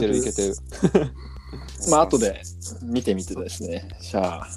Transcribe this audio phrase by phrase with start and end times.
[0.00, 0.56] てるいけてる。
[1.90, 2.42] まあ、後で
[2.82, 3.88] 見てみてですね。
[4.00, 4.48] じゃあ、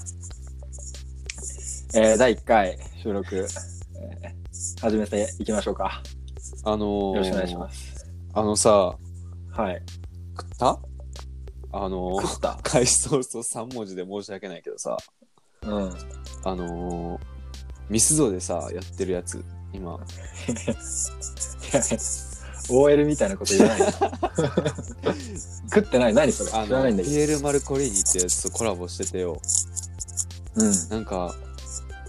[1.93, 4.39] えー、第1回収録、えー
[4.81, 6.01] 始めていきましょうか。
[6.63, 8.05] あのー、よろしくお願いします。
[8.33, 8.97] あのさ、
[9.51, 9.81] はい。
[10.37, 10.79] 食った？
[11.71, 12.59] あのー、食った？
[12.63, 14.95] 開始早々3文字で申し訳ないけどさ、
[15.63, 15.71] うん。
[16.45, 17.19] あのー、
[17.89, 19.43] ミスドでさ、やってるやつ、
[19.73, 19.99] 今。
[22.69, 23.93] OL みたいなこと言わないで
[25.73, 26.13] 食ってない？
[26.13, 26.51] 何それ？
[26.51, 29.39] あの知らないんだけピエール・マルコリーニってやつとコラボしててよ。
[30.55, 30.63] ど。
[30.95, 31.35] なんか、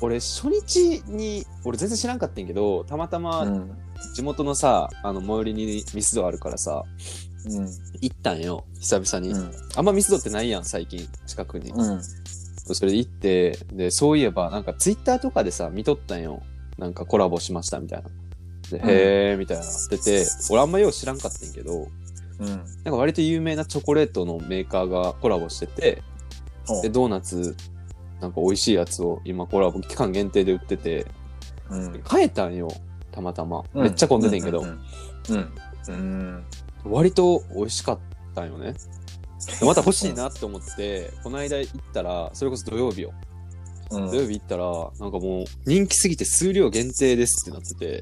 [0.01, 3.71] 俺初日に、俺全然知らんかったんやけど、たまたうまん。
[4.15, 6.85] 地元のさ、あの最寄りにミスドあるからさ、
[7.47, 7.69] うん。
[8.01, 9.33] 行ったんよ、久々に。
[9.35, 9.53] うん。
[9.77, 11.71] あんまミスドってないやん、最近、近くに。
[11.71, 12.03] うん。
[12.73, 16.41] それで行って、で、そういえば、なんかツイッターとかでさ、見とったんよ。
[16.79, 18.09] なんかコラボしましたみたいな。
[18.71, 21.89] で、うんへーみたいなってて、俺あんまよう知らんかったんやけど、
[22.39, 22.47] うん。
[22.49, 26.03] なんか割と有名なチョコレートのメーカーがコラボしてて、
[26.83, 27.57] で、ドーナツ、
[28.21, 31.07] なんか美味しいやつを今コラボ期間限定で売ってて、
[31.69, 32.01] うん。
[32.03, 32.69] 買えたんよ、
[33.13, 33.65] たまたま。
[33.75, 34.63] うんめっちゃ混んでてんけど、
[35.89, 36.45] うん。
[36.85, 37.99] 割と美味しかっ
[38.35, 38.75] たんよね。
[39.59, 43.13] でまた欲しいなって思って、この間行ったら、それこそ土曜日よ。
[43.91, 44.65] うん土曜日行ったら、
[45.01, 48.01] なんかもう人気すぎて数量限定ですってなってて、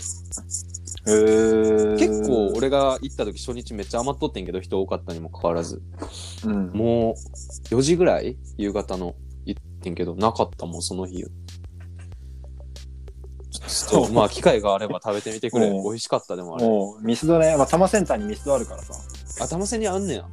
[1.06, 5.80] へー結構、俺が行った時初日めっちゃ余っとってんけど、人多かったにもかかわらず、
[6.44, 6.70] うん。
[6.72, 7.14] も
[7.70, 9.14] う4時ぐらい夕方の
[9.46, 11.24] 行ってんけど、なかったもん、その日。
[13.50, 15.70] ちょっと、まあ、機会があれば食べてみてくれ。
[15.70, 16.66] 美味しかった、でもあれ。
[16.66, 18.94] もう、ミスドね、まあ、多摩センターにミスドあるからさ。
[19.40, 20.28] 頭線にあんねや。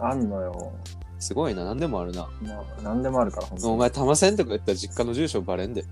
[0.00, 0.72] あんのよ。
[1.24, 2.28] すごいな、なんでもあるな。
[2.42, 3.72] まあ、なんでもあるから、ほんとに。
[3.72, 5.82] お前、玉線とか言ったら実家の住所バレんで。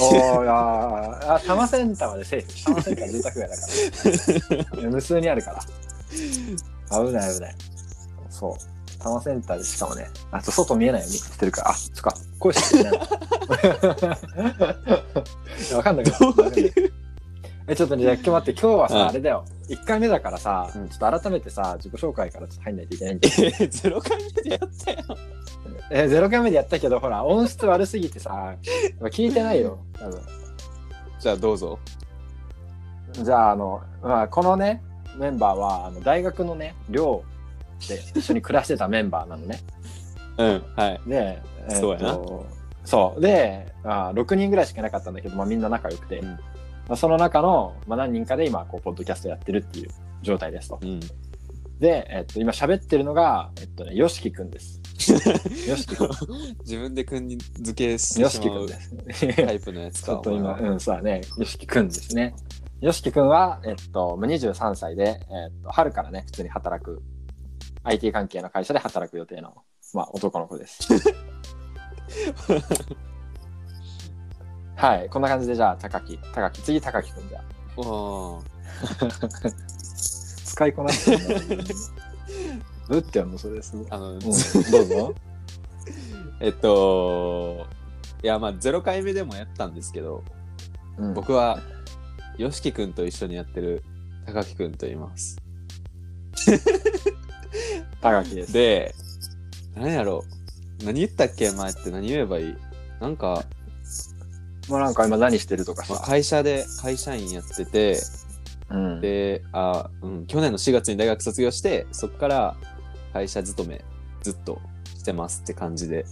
[0.00, 2.48] おーいやーあ、多摩センターまでセーフ。
[2.48, 3.62] 多摩センター住宅街だか
[4.74, 4.80] ら。
[4.80, 5.60] い や無数にあるから。
[5.60, 7.56] 危ない危ない。
[8.30, 8.52] そう。
[8.98, 13.68] 多摩センターでしかもね、あと外見えないようにしてるから、あ、そっか、声しか聞こえ
[14.00, 14.18] ない。
[15.68, 16.26] いやわかんないけど。
[16.26, 16.72] わかんない
[17.66, 19.44] え、ちょっとね、今日待って、今日はさ、うんあれだよ。
[19.68, 23.34] 1回目だからさ、うんちょっと改めてさ、自己紹介からちょっと入んないといけないんだよ。
[23.60, 24.98] え、ゼロ回目でやったよ。
[25.90, 28.54] え、0回目でやったけど、ほら、音質悪すぎてさ、
[29.04, 30.20] 聞いてないよ、多分。
[31.20, 31.78] じゃあ、どうぞ。
[33.12, 34.82] じゃあ、あの、まあ、このね、
[35.16, 37.22] メンバーは、あの大学のね、寮
[37.88, 39.60] で一緒に暮らしてた メンバーなのね。
[40.38, 41.00] うん、はい。
[41.06, 42.18] で、えーとそうやな
[42.84, 43.20] そう。
[43.20, 46.38] で、あ6人ぐらいしかいなかったんだけど、まあ、みんな仲良くて、うん
[46.88, 49.90] まあ、その中の、まあ、何人かで今、こう、ポッドキャストやってるっていう
[50.22, 50.78] 状態ですと。
[50.82, 51.00] うん。
[51.78, 54.80] で、えっと、今喋ってるのが、えっとね、よしきくんです。
[55.68, 56.08] よしきくん。
[56.60, 59.36] 自分で君に付けしてよししまうきくんです。
[59.36, 60.16] タイプのやつちか。
[60.16, 61.22] ょっと今、うん、そうだね。
[61.36, 62.34] よしきくんですね。
[62.80, 65.18] よしきくんは、えっと、まあ23歳で、えっ
[65.62, 67.02] と、春からね、普通に働く、
[67.82, 69.54] IT 関係の会社で働く予定の、
[69.94, 70.88] まあ、男の子です。
[74.76, 77.42] はい、こんな感じで、じゃあ、高木、高木、次、高木くんじゃあ。
[77.76, 78.40] あ
[80.46, 81.64] 使いこなしてるんだ。
[81.64, 81.74] ど
[82.90, 83.86] うやってやるのそれすごい。
[83.90, 85.14] あの、うん、どうぞ。
[86.40, 87.66] えっと、
[88.22, 90.22] いや、まあ、0回目でもやったんですけど、
[90.98, 91.60] うん、僕は、
[92.36, 93.82] よしきくんと一緒にやってる
[94.26, 95.38] 高木くんと言います。
[98.00, 98.52] 高木です。
[98.52, 98.94] で、
[99.74, 100.24] 何やろ
[100.80, 100.84] う。
[100.84, 102.56] 何言ったっけ前って何言えばいい？
[103.00, 103.44] なんか、
[104.68, 106.04] もうなんか今何してるとかまあ、さ。
[106.06, 107.98] 会社で会社員やってて、
[108.70, 109.00] うん。
[109.00, 112.56] で、あ、うん、去年の4月に大学卒業して、そこから
[113.12, 113.84] 会社勤め
[114.22, 114.60] ずっと
[114.96, 116.06] してますって感じで。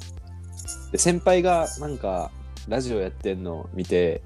[0.93, 2.31] で、先輩がなんか
[2.69, 4.23] ラジオやってんのを見て、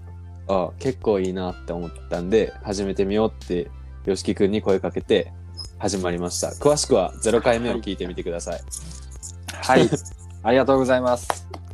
[0.49, 3.71] あ、結構いいなって思ったんで、始めてみようって、
[4.05, 5.33] よしきくんに声かけて
[5.79, 6.49] 始まりました。
[6.49, 8.61] 詳しくは0回目を聞いてみてください。
[9.53, 9.89] はい、
[10.43, 11.66] ありがとうございます。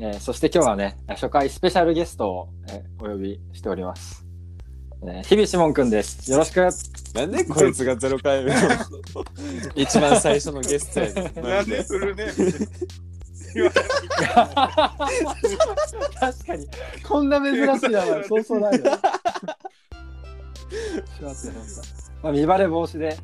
[0.00, 4.24] えーそして今日はね、初回スペシャルゲストを、えーお呼びしております。
[5.02, 6.30] えー日々しもんくんです。
[6.30, 6.60] よろしく。
[7.14, 8.60] なんでこいつが0回目の
[9.76, 11.82] 一番最初のゲストやねんなんで？
[11.82, 12.68] フルネームで？
[13.54, 13.84] 言わ確
[16.46, 16.66] かに、
[17.06, 18.84] こんな珍しい名前、そうそうないよ。
[18.84, 18.90] し
[22.22, 23.16] まあ、見バレ防止で。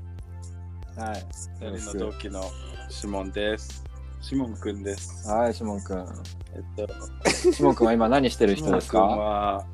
[0.96, 1.26] はい。
[1.72, 2.44] 二人の同期の
[2.88, 3.82] シモンです。
[4.20, 5.26] シモンくんです。
[5.28, 6.06] はい、しもんくん。
[6.54, 9.00] えっと、しもんくんは今何してる人ですか？
[9.00, 9.66] は、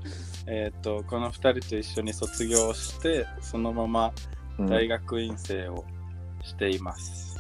[0.47, 4.13] えっと、この二人と一緒に卒業して、そのまま
[4.59, 4.67] うん。
[4.67, 5.85] 大学院生を
[6.43, 7.37] しています。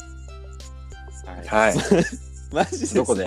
[1.24, 1.74] はい。
[1.74, 1.76] はい。
[2.52, 3.24] マジでさどこで？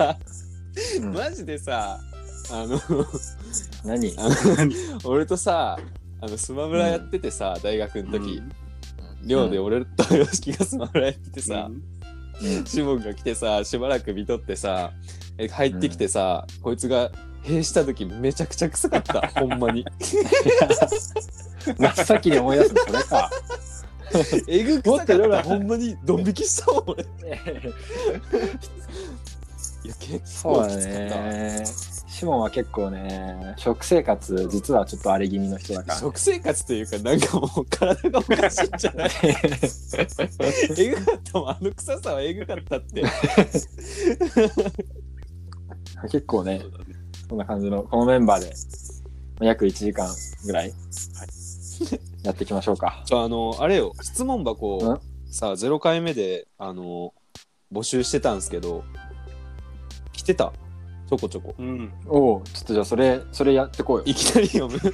[1.00, 1.12] うん。
[1.12, 1.98] マジでさ
[2.52, 2.80] あの
[3.84, 4.14] 何？
[4.16, 5.76] あの俺とさ
[6.20, 8.42] あのスマブラやっててさ、大学の時、
[9.24, 11.82] 寮で俺とヨシキがスマホやっててさ、うん
[12.64, 14.92] シモンが来てさしばらく見とってさ
[15.40, 17.10] え入ってきてさ、こいつが
[17.42, 19.26] 閉した時めちゃくちゃ臭かった。
[19.40, 19.86] ほんまに。
[21.78, 23.30] 真っ先に思い出すのそれか。
[24.48, 25.42] えぐ臭かっもっといろいろた。
[25.44, 26.84] ほんまにドン引きしたもん。
[26.90, 27.06] 俺い
[29.88, 31.64] や結構きつかった、ね。
[32.10, 35.96] シモンは結構ね、食生活、実はちょっと荒れ気味の人だから。
[35.98, 39.10] 食生活というかなんかもう体がおかしいんじゃない？
[40.76, 41.50] えぐかったもん。
[41.50, 43.04] あの臭さはえぐかったって。
[46.10, 46.62] 結構ね
[47.28, 48.52] そんな感じの、このメンバーで、
[49.46, 50.08] 約1時間
[50.44, 50.72] ぐらい、
[52.24, 53.02] やっていきましょうか。
[53.06, 53.92] ちょあのあれよ。
[54.02, 55.00] 質問箱ん？
[55.32, 57.14] さ0回目であの
[57.72, 58.82] 募集してたんですけど
[60.12, 60.52] 来てた？
[61.10, 61.54] ちょこちょこ。
[61.58, 61.92] うん。
[62.06, 64.04] おお、ちょっとじゃあそれ、それやってこうよ。
[64.06, 64.90] いきなり読むちょ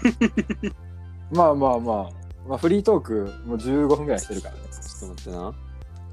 [1.30, 2.10] まあまあまあ、
[2.48, 4.60] まあフリートークもう15分ぐらいしてるからね。
[4.62, 5.54] っと待ってな。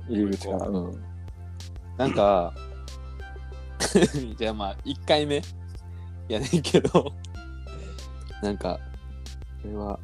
[0.10, 0.68] 入り口から。
[0.68, 0.72] う。
[0.72, 1.04] ん。
[1.96, 2.54] なんか
[4.38, 5.42] じゃあまあ1回目。
[6.28, 7.14] やねんけど。
[8.42, 8.80] なんか
[9.62, 10.00] これは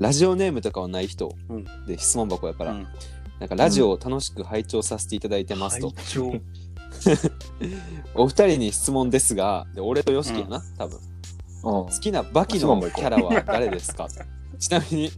[0.00, 1.64] ラジオネームとかはない人うん。
[1.86, 2.86] で質問箱やから、うん。
[3.40, 6.32] なんかラジオを楽しく拝聴させていただいてますと、拝聴
[8.14, 10.98] お二人に質問ですがで俺とヨシキやな、多分。
[10.98, 11.02] うん。
[11.62, 14.08] 好きなバキのキャラは誰ですか？
[14.58, 15.10] ちなみに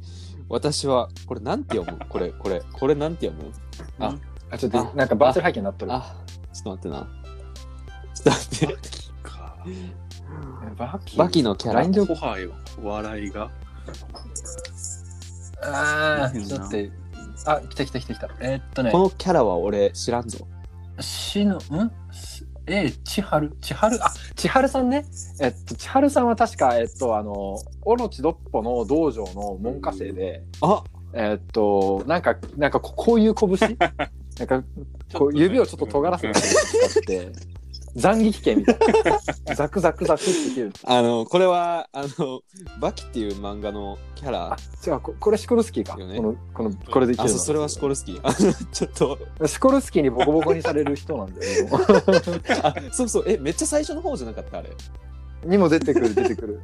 [0.49, 1.99] 私はこれなんて読む？
[2.09, 3.53] これこれこれなんて読む？
[3.99, 4.15] あ
[4.50, 5.93] あ、ちょっとあなんかバーチャル背景になっとる。
[5.93, 6.17] あ
[6.53, 7.09] ちょっと待ってな。
[8.15, 8.77] ちょっと待って。
[9.23, 9.56] か。
[10.77, 11.17] バキ。
[11.17, 11.81] バキのキャラ。
[11.83, 12.53] はよ。
[12.83, 13.50] 笑いが？
[15.62, 16.77] ああ、ちょっと。
[17.50, 18.29] あ、来た来た来た来た。
[18.41, 18.91] えーっとね。
[18.91, 20.47] こ、のキャラは俺知らんぞ
[21.01, 21.61] しの、ん？
[22.67, 23.57] えー、千春？
[23.61, 23.97] 千春？
[24.05, 25.05] あ、千春さんね。
[25.41, 30.83] えっと、千春さんは確か、えっと、あの、オロチドッポの道場の門下生で、あ。
[31.13, 33.49] えっと、なんか、なんかここういう拳？
[34.39, 34.65] なんか、
[35.15, 37.33] こう指をちょっと尖らせて使って、
[37.97, 38.77] 斬撃剣みたい
[39.47, 39.55] な。
[39.55, 40.73] ザクザクザクって切る。
[40.85, 42.41] あのこれはあの
[42.81, 44.57] バキっていう漫画のキャラあ、
[44.87, 45.97] 違う、ここれシコルスキーか。
[45.97, 47.35] ねこの、この、これでいきるの。
[47.35, 51.69] あそそれはシコルスキーちょっとシコルスキーにボコボコにされる人なんだよ。
[52.63, 54.71] あそうそうえめっちゃ最初の方じゃなかったあれ
[55.45, 56.61] にも出てくる、出てくる。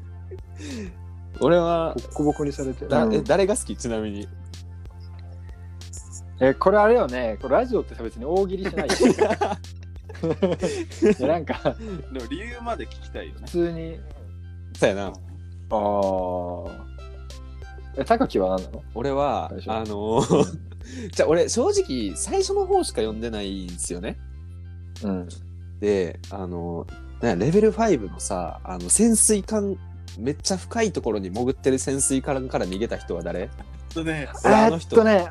[1.41, 2.87] 俺はボコボコにされて。
[2.87, 4.29] だ、うんえ誰が好きちなみに
[6.41, 8.95] えこれあれよね、これラジオってさ別に大喜利しないよ。
[10.21, 11.77] い やなんか、
[12.13, 13.51] でも理由まで聞きたいよね普。
[13.51, 14.01] 通に。
[14.79, 16.87] そうやなああ。
[17.97, 18.83] え、高木は何なの？
[18.95, 20.23] 俺は最初あの
[21.13, 24.19] じゃあ俺正直最初の方しか読んでないんですよね
[25.05, 25.29] うん。
[25.81, 26.87] であの
[27.21, 29.77] なんやレベル5のさあの潜水艦
[30.19, 33.51] めっちゃ深いところに潜ってる潜水艦から逃げた人は誰？
[33.93, 35.31] とね、俺あえっとね、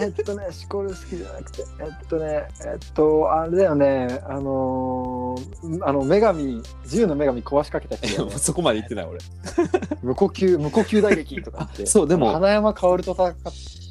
[0.00, 9.18] えっとね、 シコルスキーじゃなくて、えっとね、えっと、あれだよね、あのー、あの、女神、自由の女神壊しかけた人ね、そこまで言ってない俺。
[10.02, 11.86] 無呼吸、無呼吸打撃とかって。
[11.86, 12.30] そうでも。
[12.30, 13.34] 花山薫と戦っ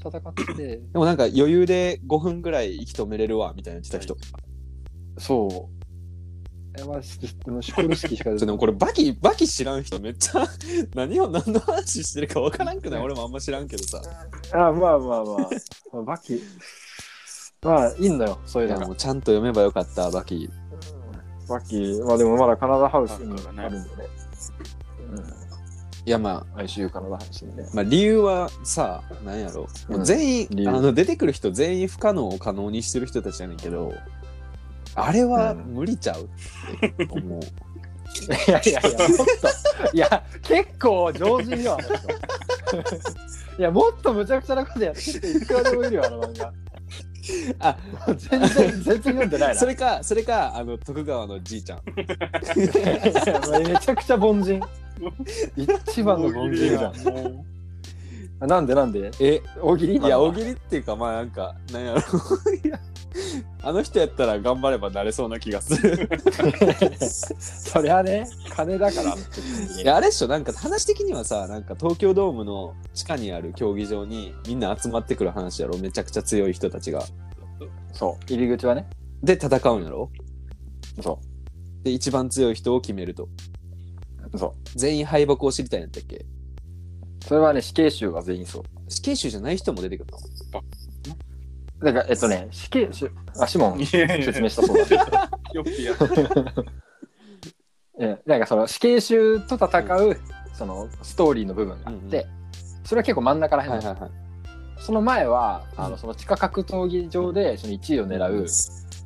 [0.01, 4.17] 戦って、でもなんか余裕で5分ぐらい息止めれるわみたいな言ってた人、
[5.17, 5.80] そう。
[6.77, 10.47] え、まあ、シコルスキーしか出て でもこれバキバキ知らん人めっちゃ
[10.95, 13.01] 何を何の話してるか分からんくない？
[13.01, 14.01] 俺もあんま知らんけどさ
[14.53, 15.37] あまあまあまあ。
[15.93, 16.41] まあ、バキ。
[17.63, 18.93] まあ、いいんだよ、そういうやも。
[18.93, 20.49] うちゃんと読めばよかったバキ
[21.47, 24.07] バキ、まあでもまだカナダハウスにあるんでね。
[26.03, 27.63] いやまうん、ICU カナダハウスにね。
[27.71, 33.93] あまあ理由はさ何やろもう全員、理由あの出てくる人全員不可能を可能にしてる人たちやねんけど
[34.95, 36.27] あれは無理ちゃうっ
[36.79, 39.27] て思う、いやいやいや、もっ
[39.87, 42.09] と、いや、結構上手よ、あの人。
[43.57, 46.53] いや、もっとむちゃくちゃなことやってて、いくらでもいるよ、あの漫画。
[47.59, 47.77] あ
[48.17, 49.55] 全然、全然読んでないな。
[49.55, 52.03] それかそれかあの徳川のじいちゃんめ
[53.79, 54.59] ちゃくちゃ凡人。
[55.55, 58.47] 一番の凡人じゃん。
[58.47, 59.11] なんでなんで？
[59.19, 59.39] え？
[59.61, 62.79] 大喜利いや大喜利っていうかまあなんかなんやろいや
[63.61, 66.09] あの人やったら頑張ればなれそうな気がする。
[67.39, 69.15] そりゃね、金だから。
[69.15, 75.77] いやあれっしょなんか話的にはさなんか東京ドームの地下にある競技場にみんな集まってくる話やろ。
[75.77, 77.03] めちゃくちゃ強い人たちが。
[77.93, 78.89] そう、入り口はね。
[79.21, 80.09] で戦うんやろ？
[81.01, 81.19] そ
[81.83, 83.27] で一番強い人を決めると。
[84.33, 86.15] う、そ全員敗北を知りたいんやったっけ？
[86.17, 86.25] う。
[87.27, 88.63] それはね、死刑囚が全員そう。
[88.87, 90.17] 死刑囚じゃない人も出てくるの？
[91.83, 95.29] だから、えっとね、死刑囚、あ、シモン説明したそうだ。
[95.53, 95.93] よくや。
[97.99, 100.17] えなんかその死刑囚と戦う、
[100.53, 102.27] そのストーリーの部分があって、
[102.83, 104.11] それは結構真ん中らへんなの、はいはいはい。
[104.79, 108.47] その前はあのその地下格闘技場でその1位を狙う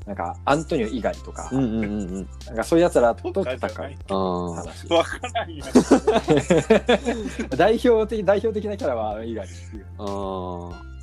[0.06, 1.88] なんかアントニオ以外とか,、うんうんうんう
[2.22, 2.28] ん。
[2.46, 3.58] なんかそういうやつらとと戦う。
[3.58, 4.54] ああ。
[4.54, 4.88] 話。
[4.88, 5.68] わからんやん。
[7.58, 9.86] 代表的代表的なキャラは以外っていう。
[9.98, 10.95] ああ。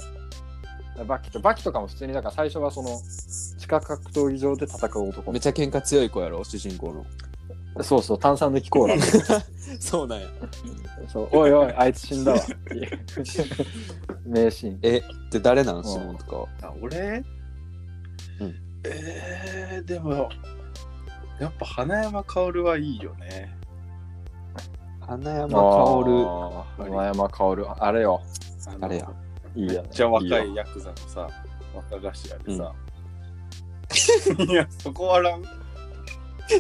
[1.05, 2.89] バキとバキとかも普通にだから最初はその
[3.59, 5.33] 地下格闘技場で戦う男。
[5.33, 7.07] めっちゃ喧嘩強い子やろ、主人公の。
[7.83, 8.97] そうそう炭酸抜きコーラ。
[9.81, 10.29] そうなんや。
[11.09, 12.39] そうおいおいあいつ死んだわ。
[14.27, 14.79] 名シーン。
[14.83, 15.85] え、で誰なん？
[15.85, 16.49] シモンとかは？
[16.63, 17.25] あ俺、
[18.41, 18.55] うん。
[18.85, 20.29] えー、でも、
[21.41, 23.57] やっぱ花山薫はいいよね。
[25.01, 26.25] 花山薫。
[26.79, 27.67] 花山薫。
[27.79, 28.21] あれよ。
[28.81, 29.11] あれや
[29.55, 31.29] いいめっちゃ若いヤクザのさ、
[31.75, 32.75] 若頭でさ。
[34.49, 35.45] いや、そこ笑う？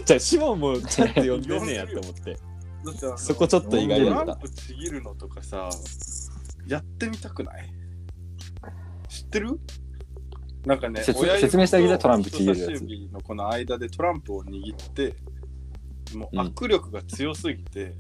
[0.04, 2.32] じゃあ、シモンもちゃんと呼んでんねやと思って。
[2.32, 2.38] だ
[2.90, 4.38] ってあのそこちょっと意外だったトラン。
[4.40, 5.70] プちぎるのとかさ、
[6.66, 7.70] やってみたくない？
[9.08, 9.58] 知ってる？
[10.66, 15.16] なんかね、説親指と説明してあげてトランプちぎるやつ人差し指のこの間でトランプを握って、
[16.16, 17.94] もううん握力が強すぎて、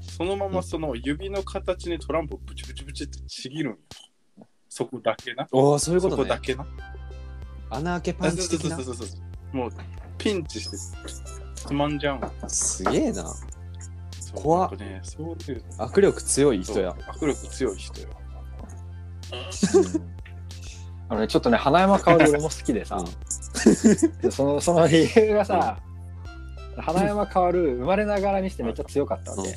[0.00, 3.78] そのままその指の形にトランプをブチブチブチってちぎるんよ。
[4.78, 5.48] そこだけな？
[5.50, 6.28] おお、そういうこそとね。
[6.28, 6.64] こだけな？
[7.68, 8.76] 穴開けパンチ的な？
[8.76, 8.84] そう。
[8.84, 9.16] そうそうそ
[9.52, 9.70] うもう
[10.18, 10.76] ピンチして
[11.56, 12.48] つまんじゃうん。
[12.48, 13.24] すげえな。
[13.24, 13.38] そ
[14.36, 16.94] う怖っね、そういう握力強い人や。
[17.08, 18.08] 握力強い人よ。
[21.08, 23.02] あのねちょっとね花山薫俺も好きでさ、
[24.22, 25.80] でそのその理由がさ、
[26.76, 29.54] 花山薫生まれながらにしてめっちゃ強かったわけ、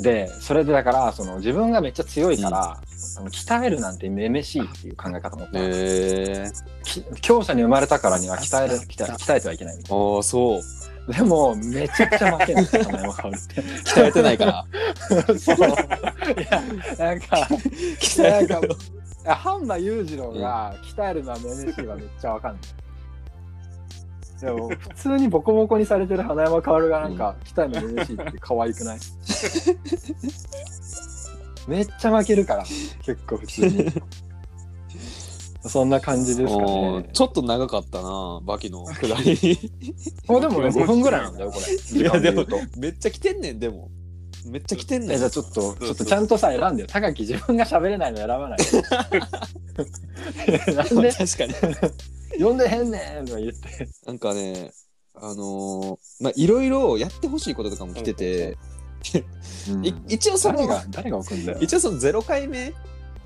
[0.00, 6.50] でそれでだからその自分がめっちゃ強いから、あの鍛えるなんてめめしいっていう考え方持った、へえ。
[6.84, 10.60] き強者に生まれたからには鍛える鍛え鍛えてはいけないみたいああ、そう。
[11.10, 14.66] なでもめちゃくちゃ負けんの花山薫って鍛えてないから。
[15.38, 15.62] そうい
[16.50, 16.62] や
[16.98, 17.36] なんか
[18.00, 22.60] 鍛えてない半馬裕次郎が鍛えるのはめめしいはめっちゃわかんない。
[24.40, 28.98] でも普通にボコボコにされてる花山薫がなんか鍛えるのめめしいって可愛くない？
[31.68, 32.64] めっちゃ負けるから
[33.02, 33.92] 結構普通に。
[35.62, 37.10] そんな感じですかね。
[37.12, 39.58] ちょっと長かったな、バキのくだり。
[40.26, 41.76] もうでもね5分ぐらいなんだよこれ。
[41.76, 42.56] 時間で言うと。
[42.78, 43.90] めっちゃ来てんねん、でも。
[44.46, 45.12] めっちゃ来てんねん。
[45.12, 46.88] えじゃあちょっとちょっとちゃんとさ選んでよ。
[46.90, 48.82] 高木自分が喋れないの選ばないで。
[50.74, 51.12] なんで？
[51.12, 51.54] 確かに。
[52.42, 53.88] 呼んでへんねんとか言って。
[54.06, 54.72] なんかね、
[55.14, 58.56] あのーまあ、いろいろやってほしいこととかも来てて、
[59.82, 61.58] い一応その、誰が誰が送るんだよ？
[61.60, 62.72] 一応その0回目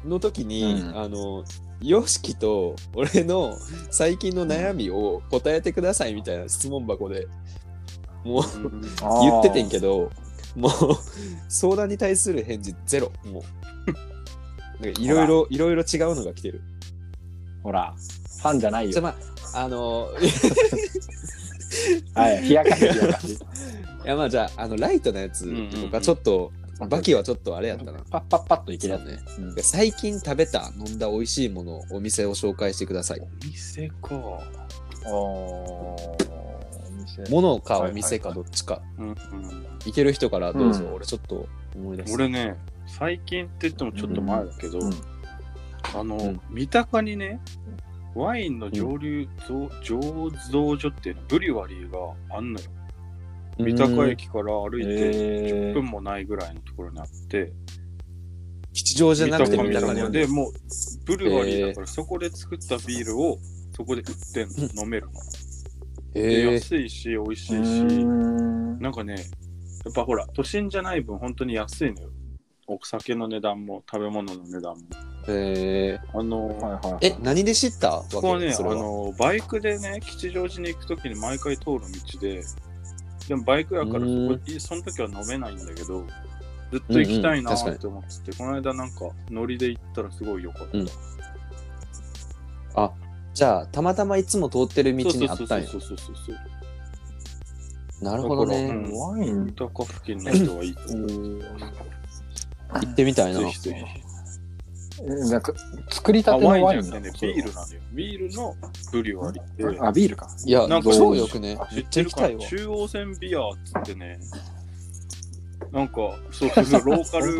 [0.04, 1.44] の時に、うんあの、
[1.80, 3.56] ヨシキと俺の
[3.90, 7.26] 最近の悩みを答えてくださいみたいな質問箱で
[8.24, 8.42] もう
[9.22, 10.10] 言っててんけど、
[10.54, 10.72] もう
[11.48, 13.12] 相談に対する返事ゼロ。
[13.24, 13.42] もう。
[15.00, 16.62] いろいろ、いろいろ違うのが来てる。
[17.62, 17.94] ほら、
[18.42, 18.92] ファンじゃないよ。
[18.92, 19.16] じゃあま
[19.54, 20.10] あ、あの、
[22.14, 23.32] はい、冷やかし冷やかし。
[23.32, 23.38] い
[24.06, 25.46] やまあじゃあ、あの、ライトなやつ
[25.80, 26.52] とか、ちょっと、
[26.88, 28.00] バキはちょっっとあれやったな。
[28.10, 29.20] パッパッパッといけるやつね。
[29.38, 33.20] うん最近食べた、飲んだ美味しいもの、お店を紹介してください。
[33.44, 34.14] 店か。
[35.06, 36.53] おー
[37.04, 38.82] 店ものかお店かどっちか。
[38.98, 39.16] うんうん。
[39.86, 40.84] いける人からどうぞ。
[40.84, 40.94] うん。
[40.94, 41.46] 俺ちょっと
[41.76, 42.14] 思い出す。
[42.14, 42.56] 俺ね、
[42.86, 44.92] 最近って言ってもちょっと前だけど、うん。
[45.94, 46.40] あの、うん。
[46.50, 47.40] 三鷹にね、
[48.14, 51.98] ワインの蒸留造醸造所っていうの、ブリュワリーが
[52.36, 52.66] あんのよ。
[53.58, 57.52] 三鷹駅から歩いて10え分もないぐらいのところにあって、
[58.72, 60.52] 吉祥じゃなくて三三鷹にある鷹でもう
[61.04, 63.38] ブルワリーだからそこで作ったビールを
[63.76, 65.12] そこで売ってんの、飲めるの。
[66.14, 69.14] でえー、安いし美味しいし、ーなんかね、
[69.84, 72.10] やっぱほら、都心じゃない分本当に安いのよ。
[72.66, 74.80] お酒の値段も食べ物の値段も。
[75.28, 76.80] えあの、はいはいはい。
[76.92, 77.90] ー、え、何で知った？
[77.90, 78.62] わここはね、あ。
[78.62, 82.42] の、バイクでね、吉祥寺に行くときに毎回通る道で、
[83.28, 84.06] でもバイクやからそこう
[84.36, 86.06] んその時は飲めないんだけど、
[86.72, 90.78] ずっと行きたいなって思ってて、この間なんかノリで行ったらすごい良かった。
[90.78, 90.86] うん
[93.34, 95.68] じゃあ、たまたまいつも通ってる道にあったんや。
[95.68, 98.04] そうそうそうそうそう。
[98.04, 98.68] なるほどね。
[98.92, 101.40] ワイン三鷹付近の人はいいと思う。
[102.74, 105.52] 行ってみたいななんか
[105.90, 107.80] 作りあ、たてのワワインなのインじゃなくてね、ビールなのよ。
[107.92, 108.54] ビールの
[108.92, 109.80] ブリュワリーで。
[109.80, 110.28] あ、ビールか。
[110.44, 111.58] いや、なんか超よくね。
[111.70, 112.48] 知っめっちゃてるか行きたいわ。
[112.48, 114.18] 中央線ビアーっつってね、
[115.72, 115.94] なんか、
[116.30, 117.32] そうそうそう、 ローカル、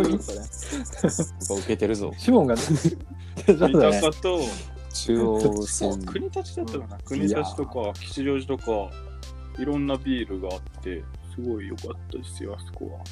[1.59, 2.13] 受けてるぞ。
[2.19, 2.61] シモンが、 ね。
[3.47, 4.41] 鷹と、
[4.95, 6.05] 中央線。
[6.05, 8.91] 国立だったかな、国立とか吉祥寺とか、
[9.59, 13.05] いろんなビールがあって、すごい良かったですよ、あそこは。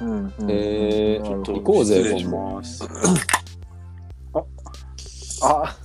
[0.00, 2.84] うんうんえーなるほど行こうぜ失礼します。
[5.42, 5.76] あ、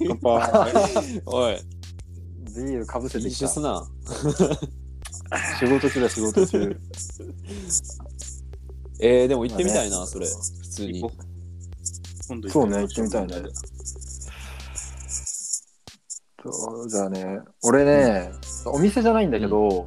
[0.00, 1.22] 乾杯。
[1.26, 1.58] おい、
[2.54, 3.48] ビールかぶせて飲きた。
[3.48, 3.86] すな。
[5.78, 6.80] 事中だ、仕事中。
[9.02, 10.26] えー、でも行ってみたいな、それ。
[10.26, 11.08] 普通に行。
[11.08, 11.29] こう
[12.30, 12.68] 今度そう。
[12.68, 13.34] ね、行ってみたいね。
[16.42, 18.30] そうじゃあね、俺ね、
[18.66, 19.86] お店じゃないんだけど、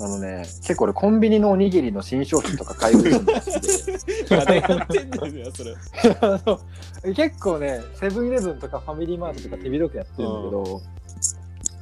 [0.00, 5.74] あのね、結構俺コンビニのおにぎりの新商品とか開封するのが好きでまだやってんだよ、それ。
[6.22, 10.82] あの結構ね、セブンイレブンとかファミリーマートとか手広くやってるんだけど、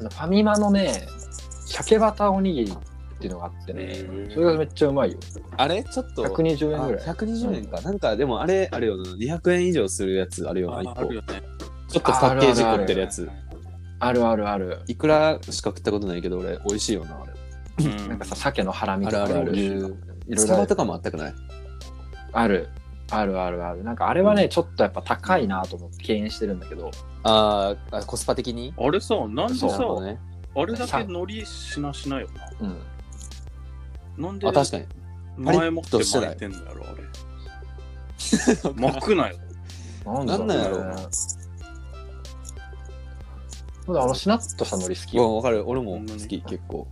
[0.00, 1.06] あのファミマのね、
[1.66, 2.76] 鮭バターおにぎりっ
[3.18, 3.94] ていうのがあってね、
[4.32, 5.18] それがめっちゃうまいよ。
[5.56, 5.82] あれ？
[5.84, 6.24] ちょっと。
[6.24, 7.06] 120円ぐらい。
[7.06, 7.80] あ120円か。
[7.80, 9.04] なんか、でもあれ、あるよな。
[9.12, 11.00] 200円以上するやつあるよな、あ一個。
[11.00, 11.42] あるよね。
[11.88, 13.28] ちょっとパッケージ凝ってるやつ。
[14.00, 14.80] あるあるある。
[14.88, 17.32] いくらしか食ったことないけど、俺、美味しいよな、あれ。
[17.86, 21.28] うんなんかさ、鮭のハラミとかあるあるあるいろいろスタバとかもあったくな？
[21.28, 21.34] い
[22.32, 22.68] ある。
[23.10, 23.84] あるあるある。
[23.84, 26.90] なんかあれはね、ちょっとやっぱ高いなと思って敬遠してるんだけど、
[27.22, 28.72] あーあ、コスパ的に？
[28.76, 29.66] あれさ、なんでさ
[30.00, 30.18] ね。
[30.56, 32.28] あれだけ海苔しなしなよ
[32.60, 32.78] うん。
[34.18, 34.26] な。
[34.28, 34.86] なんであ、確かに。
[35.36, 37.04] 前もって巻いてんだろ、あれ。
[38.74, 39.36] 巻くなよ。
[40.04, 40.98] なんなんやろうな
[43.86, 45.68] そうだあのしなっとした海苔好きうわ、かる。
[45.68, 46.86] 俺も好き、結構。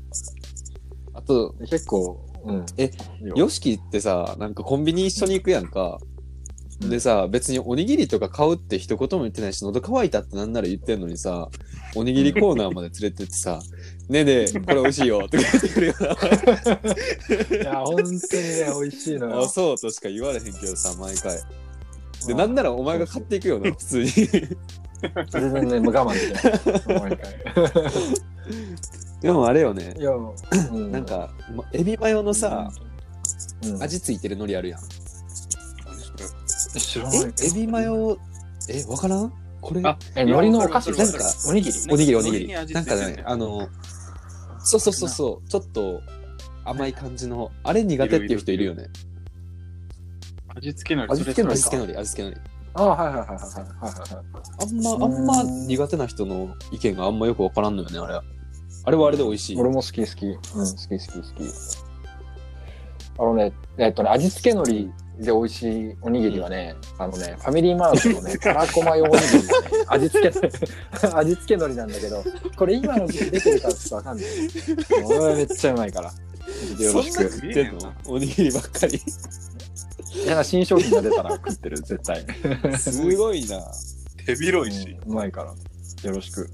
[1.14, 2.66] あと、結構、うん。
[2.76, 5.98] えよヨシキってさ、なんかコンビニ一緒に行くやんか。
[6.02, 6.12] うん
[6.88, 11.48] でさ、別におにぎりとか買うって一言も言ってないし、喉乾いたってなんなら言ってんのにさ、
[11.94, 13.60] おにぎりコーナーまで連れてってさ、
[14.12, 15.94] ねえねえ、これ美味しいよとか言ってくるよ
[17.62, 18.20] いや、本当にね、
[18.80, 19.36] 美味しいのな。
[19.36, 19.48] あ、よ。
[19.48, 21.36] そうとしか言われへんけどさ、毎回。
[22.26, 24.08] で、うんなんならお前が買っていくよな、普通に。
[24.10, 27.00] 全然ね、もう我慢できない。
[27.00, 27.34] 毎回。
[29.22, 30.34] でもあれよねい、や、う
[30.90, 32.70] なん、か、まエビマヨのさ、
[33.64, 34.80] うん、味付いてる海苔あるやん。
[36.76, 38.18] え知らないえ、エビマヨ、
[38.68, 39.32] え、わからん？
[39.60, 42.48] これ、あえ、海苔のお菓子いやわかおにぎりおにぎりおにぎり。
[42.52, 43.68] なんかね、あの、
[44.64, 46.00] そうそうそうそう、ちょっと
[46.64, 48.88] 甘い感じの、あれ苦手っていう人いるよね。
[50.54, 52.40] 味付けのり味付けのり味付けのり、味付けのり。
[52.74, 54.32] あはいはいはいはいはいはいはい。
[54.60, 58.20] あんま、あんま苦手な人の意見があんまよくわからんのよね、あれ。
[58.84, 59.60] あれはあれで美味しい。
[59.60, 60.26] 俺も好き好き。
[60.26, 61.92] うん、好き好き好き。
[63.18, 69.48] あのね、えっとね、味付け海苔で美味しいおにぎりはね、あのね、ファミリーマートのね、 たらこマヨおにぎりのね、
[69.88, 70.38] 味付け、
[71.14, 72.24] 味付け海苔なんだけど、
[72.56, 74.26] これ今の時期出てるからちょっとわかんない。
[75.04, 76.12] これめっちゃうまいから。
[76.78, 77.22] よろしく。
[77.30, 77.92] 食ってんの？
[78.06, 79.02] おにぎりばっかり。
[80.24, 82.26] いや、新商品が出たら食ってる、絶対。
[82.78, 83.60] すごいな。
[84.24, 84.96] 手広いし。
[85.06, 85.54] うんうまいから。
[86.10, 86.48] よろしく。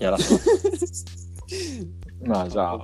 [0.00, 1.04] やらせます。
[2.24, 2.78] まあじゃあ、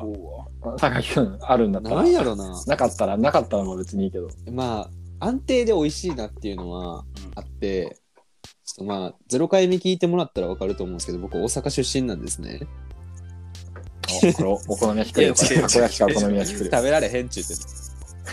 [0.78, 1.96] 高木くん、あるんだったら。
[1.96, 2.64] なんやろな。
[2.66, 4.28] なかったら、なかったらもう別にいいけど。
[4.52, 4.88] ま
[5.20, 7.98] あ、安定で美味しいなっていうのはうんあって、
[8.64, 12.60] ちょっとまあ、0回目聞いてもらったらわかると思うんですけど、僕大阪出身なんですね。
[14.28, 15.34] おこれおお好み焼き来るよ。
[15.34, 16.70] たこ焼きかお好み焼き来るよ。
[16.72, 17.60] 食べられへんっちゅうてる。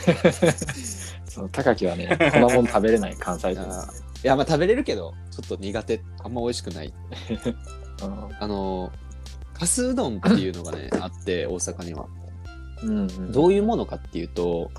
[1.25, 3.61] そう高木はね、こんなもん食べれない関西人。
[3.61, 3.87] あ
[4.23, 6.01] いや、まあ食べれるけど、ちょっと苦手。
[6.23, 6.93] あんま美味しくない。
[8.39, 8.91] あの、
[9.61, 12.07] かすうどんっていうのがね、あって、大阪には。
[12.83, 14.71] うんうんどういうものかっていうと、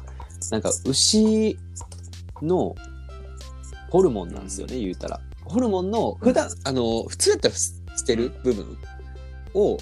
[0.51, 1.57] なんか牛
[2.43, 2.75] の
[3.91, 5.21] ホルモンなんですよね、言うたら。
[5.45, 8.77] ホルモンの、普段、あの、普通やったら捨てる部分
[9.55, 9.77] を、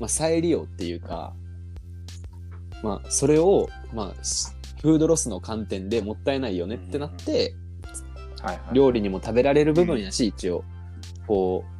[0.00, 1.34] まあ、再利用っていうか、
[2.82, 4.48] まあ、それを、まあ、し
[4.80, 7.54] フードロスの観点でもったいないよねってなって。
[8.72, 10.64] 料理にも食べられる部分やし、一応、
[11.26, 11.75] こう、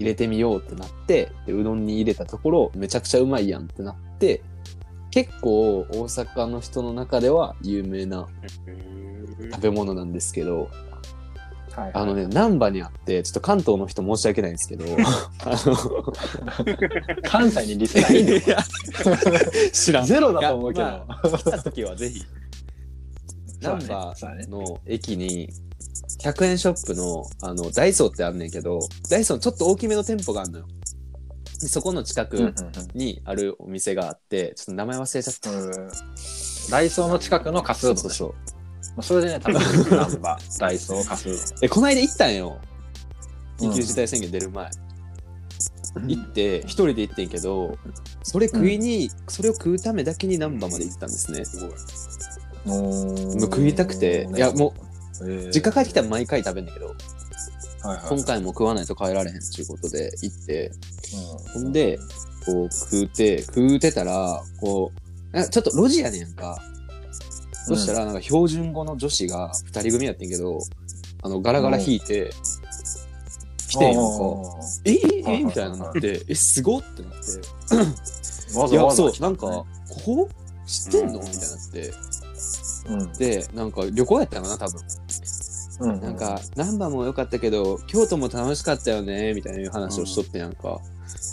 [0.00, 4.42] 入れてみようってなって、でうどんに入れたところ、めちゃくちゃうまいやんってなって、
[5.10, 8.26] 結構大阪の人の中では有名な
[9.52, 10.70] 食べ物なんですけど、
[11.72, 14.84] はいはいあのね、難波にあって、ちょっと関東の人申し訳ないんですけど、
[17.22, 20.06] 関西にリスナーい いの知らん。
[20.06, 20.84] ゼロだと思うけど。
[20.84, 22.24] ま来た時はぜひ、
[23.60, 24.14] 難波
[24.48, 25.50] の駅に
[26.22, 30.66] 100円ショップのあのダイソーってあんねんけどダイソーのちょっと大きめの店舗があるのよ。
[31.60, 32.62] でそこの近うんうんく
[32.94, 35.50] にあるお店があってちょっと名前忘れちゃった。
[35.50, 35.64] うん。
[35.64, 35.90] うん
[36.70, 38.34] ダイソーの近くのカスうどそうそうそう。
[38.90, 39.60] まあそれでね、多分
[39.96, 41.54] ナンバー、ダイソー、カス。
[41.62, 42.60] えこの間行ったんよ。
[43.60, 43.70] うん。
[43.70, 44.70] 緊急事態宣言出る前、
[46.06, 47.76] 行って一人で行ってんけど
[48.22, 51.70] それ食いに、それを食うためだけに難波まで行ったんですね、すごい。
[52.64, 54.74] ももう食いたくて、いやも
[55.20, 56.92] うう実家帰ってきたら毎回食べんだけど、は
[57.94, 60.72] いはい、今回も食わないと帰られへんっていうことで行って
[61.54, 61.62] うん。
[61.62, 61.98] ほんで、
[62.44, 64.92] こう食うて、食うてたら、こ
[65.32, 66.58] う、ちょっと路地やねんか。
[67.66, 70.58] そしたら、なんか標準語の女子が2人組やってんけど、
[71.22, 72.30] あの、ガラガラ引いて、
[73.68, 74.02] 来てんやん。
[74.02, 74.10] か。
[74.84, 77.18] えええみたいななって、え、すごってなって。
[78.52, 79.66] いや、わざわざそう、なんか、こ
[80.04, 80.28] こ？
[80.66, 81.20] 知ってんの？
[81.20, 81.92] みたいになって。
[82.86, 83.12] うん。
[83.14, 84.80] で、なんか旅行やったかな、多分。
[85.80, 86.00] うん。
[86.00, 90.80] なんか、ナンバーも良かったけど、京都も楽しかったよね、みたいな話をしとってんやんか。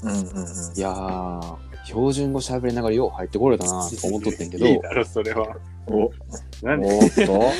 [0.03, 0.77] うんうんうん。
[0.77, 5.55] いやー、標準語喋りながらよう入ってこれたな、と思っとってんけど、いいだろ、それは。
[5.87, 6.11] お。
[6.61, 7.51] 何 おっと。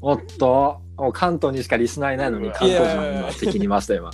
[0.00, 0.80] おっと。
[1.12, 4.10] 関東にしかリスナーいないのに関東人の今敵にいました今。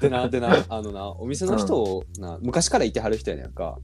[0.00, 3.78] でな、でな、あのな、お店の人を、な、昔からいてはる人やねんか。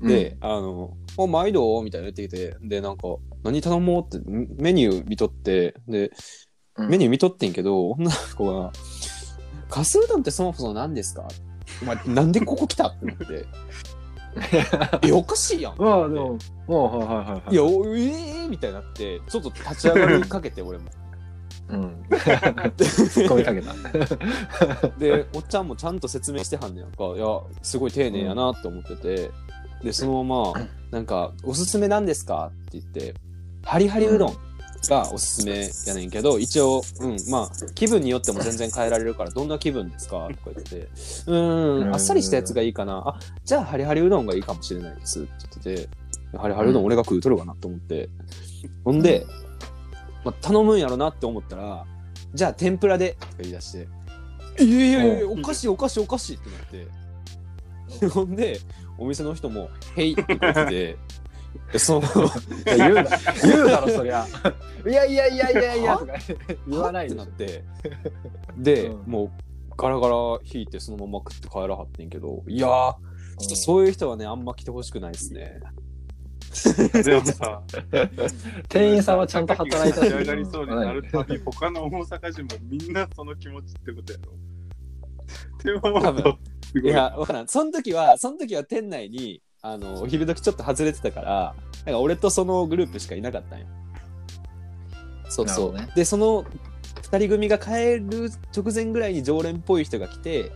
[0.00, 1.80] で、あの、お、毎度？
[1.82, 4.16] みたいな言ってきて、で、なんか、何頼もう？
[4.16, 6.10] って、メニュー見とって、で、
[6.78, 8.72] メニュー見とってんけど、女の子が、
[9.70, 11.26] かすうどんってそもそも何ですか
[11.82, 12.88] お前、なんでここ来た？
[12.88, 13.46] って思って。
[15.02, 15.76] え、おかしいやん。
[15.78, 20.90] まあでもはいはいはいはいいや、おええみたいになって、ちょっと立ち上がりかけて、俺も。
[21.68, 27.06] うん突っ込みかけたで、おっちゃんもちゃんと説明してはんねやんか。
[27.16, 27.26] いや、
[27.62, 29.30] すごい丁寧やなって思ってて。
[29.86, 33.14] で、そのまま、なんか、おすすめなんですかって言って、
[33.62, 34.36] ハリハリうどん
[34.88, 42.96] がおすすめやねんけど、一応、うん、まあ、気分によっても全然変えられるから、どんな気分ですかとか言って、うーん、あっさりしたやつがいいかな。
[43.06, 45.28] あ、じゃあハリハリうどんがいいかもしれないですって
[45.64, 45.88] 言って
[46.32, 48.08] て、ハリハリうどん俺が食うとるかなと思って。
[48.84, 49.24] ほんで、
[50.24, 51.86] まあ、頼むんやろなって思ったら、
[52.34, 53.88] じゃあ天ぷらでとか言い出して、
[54.64, 57.06] いやいやいや、おかしいおかしいおかしいってなって。
[58.08, 58.60] ほんで、
[58.98, 60.96] お店の人も、へいって言ってて、
[61.72, 62.02] でその、
[62.64, 63.04] 言うだ
[63.42, 64.26] 言うだろそりゃ。
[64.86, 65.98] いやいやいやいやいやは？
[65.98, 66.12] とか
[66.68, 67.64] 言わないってでしょなって、
[68.56, 69.10] で、うん。
[69.10, 69.30] もう、
[69.76, 75.60] ガラガラ引いてそのまま食って帰らはってんけど、いやー、ちょっとそういう人はね、あんま来てほしくないですね。
[77.04, 77.62] でもさ、
[78.68, 84.32] 店員さんはちゃんと働いた立ち上がりそうになるたび、他の大阪人もみんなその気持ちってことやろ。
[85.62, 86.38] でも、多分
[86.72, 86.90] すごい。
[86.90, 87.48] いや、わからん。
[87.48, 93.66] その時は、その時は店内に、あの、お昼時ちょっと外れてたから、なんか俺とそのグループしかいなかったんよ。
[95.28, 95.74] そうそう。
[95.74, 96.44] ねで、その
[97.02, 100.52] 二人組が帰る直前ぐらいに常連っぽい人が来て、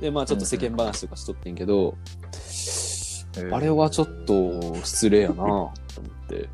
[0.00, 1.96] で、まあちょっと世間話とかしとってんけど、
[3.52, 5.72] あれはちょっと失礼やなと思っ
[6.28, 6.48] て。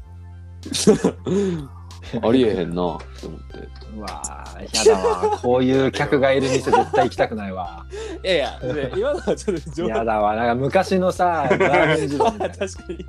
[2.22, 2.74] ありえへんな。
[2.74, 3.68] と思って。
[3.96, 5.38] うわーやだわ。
[5.38, 7.86] こういう客がいる店絶対行きたくないわ。
[8.24, 10.34] いやいや、で今のはちょっと冗やだわ。
[10.34, 13.06] なんか昔のさラーメン時代みたい 確かに。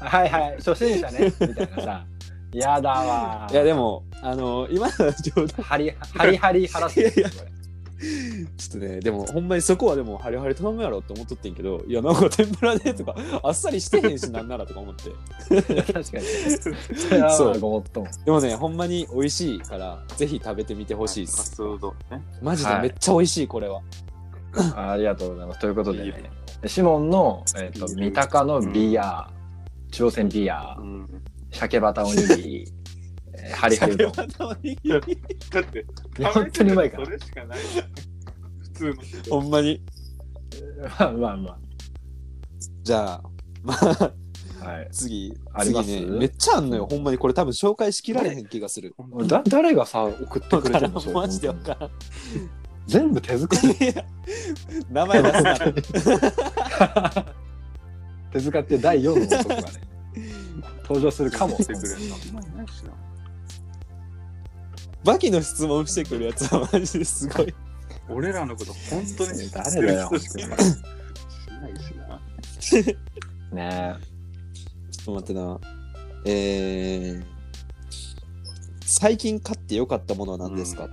[0.00, 1.32] なはいはい初心者ね。
[1.40, 2.04] みたいなさ。
[2.52, 5.64] やだわいや、でも、あの、今のは冗談。
[5.64, 7.20] ハリハリハリハラスメント。
[7.20, 7.32] いやい
[8.58, 15.10] ちょっとね、でも、ほんまにそこはでも、ハリハリ頼むやろって思っとってんけど、いや、なんか天ぷらでとか、あっさりしてへんし、なんならとか思って。
[15.48, 16.02] 確かに
[17.36, 21.50] そうごもっともでもね、ほんまに美味しいから、ぜひ食べてみてほしいでカす。
[21.52, 22.22] ツうどんね。
[22.42, 23.80] マジでめっちゃ美味しい、これは。
[24.74, 26.30] あありがとうございますということでね
[26.66, 29.30] シモンの、えー、と三鷹のビア、
[29.90, 31.08] 中央線ビアうん。
[31.50, 32.81] 鮭バタおにぎり、えー
[33.54, 35.86] ハリハリうどんだって、
[36.32, 37.58] 本当にうまいからそれしかない。
[37.58, 39.30] 普通の人。
[39.30, 39.82] ほんまに。
[40.98, 41.58] まあまあま
[42.82, 43.22] じゃあ、
[43.62, 44.12] まあ、
[44.60, 45.88] あはい次、あります？
[45.88, 46.86] 次ね、めっちゃあんのよ。
[46.86, 48.94] ほんまにこれ多分紹介しきられへん気がする。
[49.26, 51.90] だ誰がさ送ってくれてるのそれマジでわからん。
[52.86, 53.74] 全部手作り
[54.90, 55.56] 名前出すな。
[58.32, 59.62] 手塚って第4の男がね
[60.82, 61.56] 登場するかも
[65.04, 67.54] バキの質問してくるやつはマジですごい。
[68.08, 70.10] 俺らのこと本当に誰だよ。
[70.18, 70.56] しない
[71.82, 71.94] し
[73.52, 73.56] な。
[73.56, 73.96] ね
[74.90, 75.60] ちょっと待ってな。
[76.24, 77.24] えー、
[78.84, 80.88] 最近買ってよかったものは何ですか、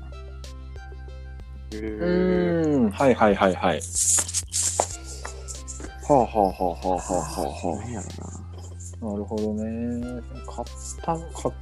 [1.71, 2.89] へうん。
[2.89, 3.81] はいはいはいはい。
[6.07, 8.49] はあはあはあはあはあは何やろあ。
[9.05, 10.21] なるほどね。
[10.47, 10.67] 買っ
[11.01, 11.55] た買っ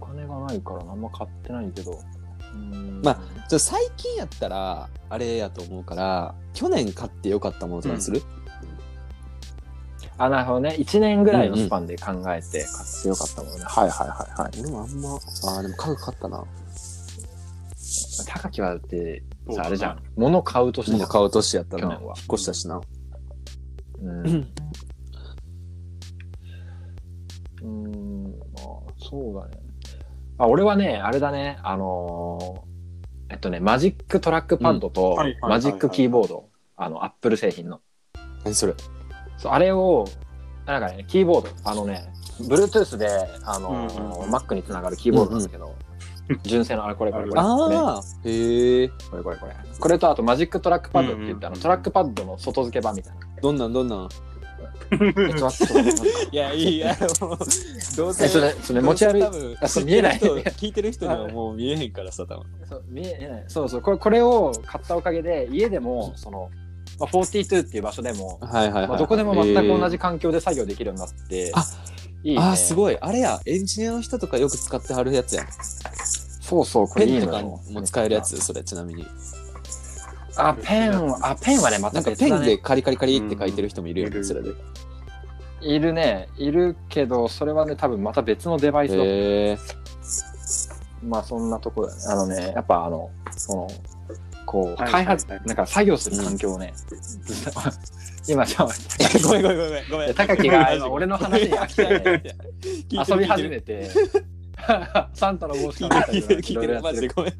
[0.00, 1.92] お金がないからあんま買ってないけど。
[1.92, 3.00] うーん。
[3.02, 3.20] まな。
[3.48, 8.22] ちょ最近やったら、あれやと思うから、去年買ってよかったものとかにする、
[10.18, 10.76] あなるほどね。
[10.78, 14.60] 1年ぐらいのスパンで考えて買ってよかったものね、はいはいはいはい。
[14.60, 16.44] 俺もあんま、あーでも家具買ったな。
[18.26, 20.02] 高木はだってさあれじゃん。
[20.16, 21.82] 物買うとして物買う年やったな。
[21.82, 22.14] 引っ去年は。
[22.32, 22.80] 越したしな。
[24.02, 24.48] うん
[28.98, 29.62] そうだね。
[30.38, 32.76] あ、俺はね、あれだね、あのー
[33.28, 37.80] えっとね、マジックトラックパッドとマジックキーボード、あの、アップル製品の。
[38.44, 38.74] 何それ？
[39.36, 40.06] そうあれを
[40.64, 43.08] なんかね、キーボード、あのね、Bluetooth で、
[43.44, 44.34] あの、うんうんうん。
[44.34, 45.74] Mac につながるキーボードなんだけど、
[46.42, 49.52] 純正の、あれ、これ、これ、これ、こああへえれ、これ、これ、これ。
[49.78, 53.20] これと、あと、マジックトラックパッドって言って、あの、うんうんトラックパッドの外付け版みたいな。
[53.40, 54.08] どんなんどんなん？
[54.08, 54.08] え
[54.90, 57.38] ちょっと待ってちょっと待っていやいいやもう
[57.96, 59.22] どうえそれ、それ持ち歩い。
[59.22, 60.20] 多分あそう見えない。
[60.20, 62.44] 知ってる人聞いてる人にはもう見えへんからさ多分。
[62.68, 63.44] そう見えない。
[63.48, 66.50] そうそうこれこれを買ったおかげで家でもその、
[67.00, 71.64] まあ、42っていう場所でも、はいはいはい、まあ、どこでも全く同じじ環境で作業できるようになって、あ
[72.22, 72.42] いいね。
[72.42, 72.98] あーすごい。
[73.00, 75.46] あれやエンジニアの人とかよく使ってはるやつやん。
[75.50, 77.60] そうそうこれいいのよ。
[77.72, 79.04] も使えるやつそれちなみに
[80.36, 82.16] あペンはあペンはねまなんかたね。
[82.16, 84.24] ペンでカリカリカリって書いてる人もいるよね、うん。
[84.24, 84.50] それで
[85.62, 86.28] いるね。
[86.36, 89.58] いるけどそれはね多分また別のデバイス
[91.02, 92.00] まあそんなところだね。
[92.08, 93.68] あのねやっぱあのその
[94.44, 96.72] こうはい開発、はいはいなんか作業する環境をね、
[98.28, 98.68] 今ちょ
[99.24, 100.14] ごめんごめんごめんごめん。
[100.14, 102.36] 高木が今俺の話に飽きて。
[102.90, 103.90] 遊び始めて、
[105.14, 106.66] サンタの帽子聞かぶったりいてる聞いてる。
[106.66, 107.08] 聞いてるマジで。
[107.08, 107.32] ごめん。
[107.32, 107.34] い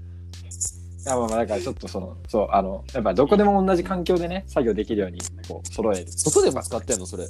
[1.08, 6.06] やまあまあだからちょっとそのそうあのやっぱどこでも同じ環境でね作業できるようにこう揃える。
[6.08, 7.26] 外でも使ってんのそれ？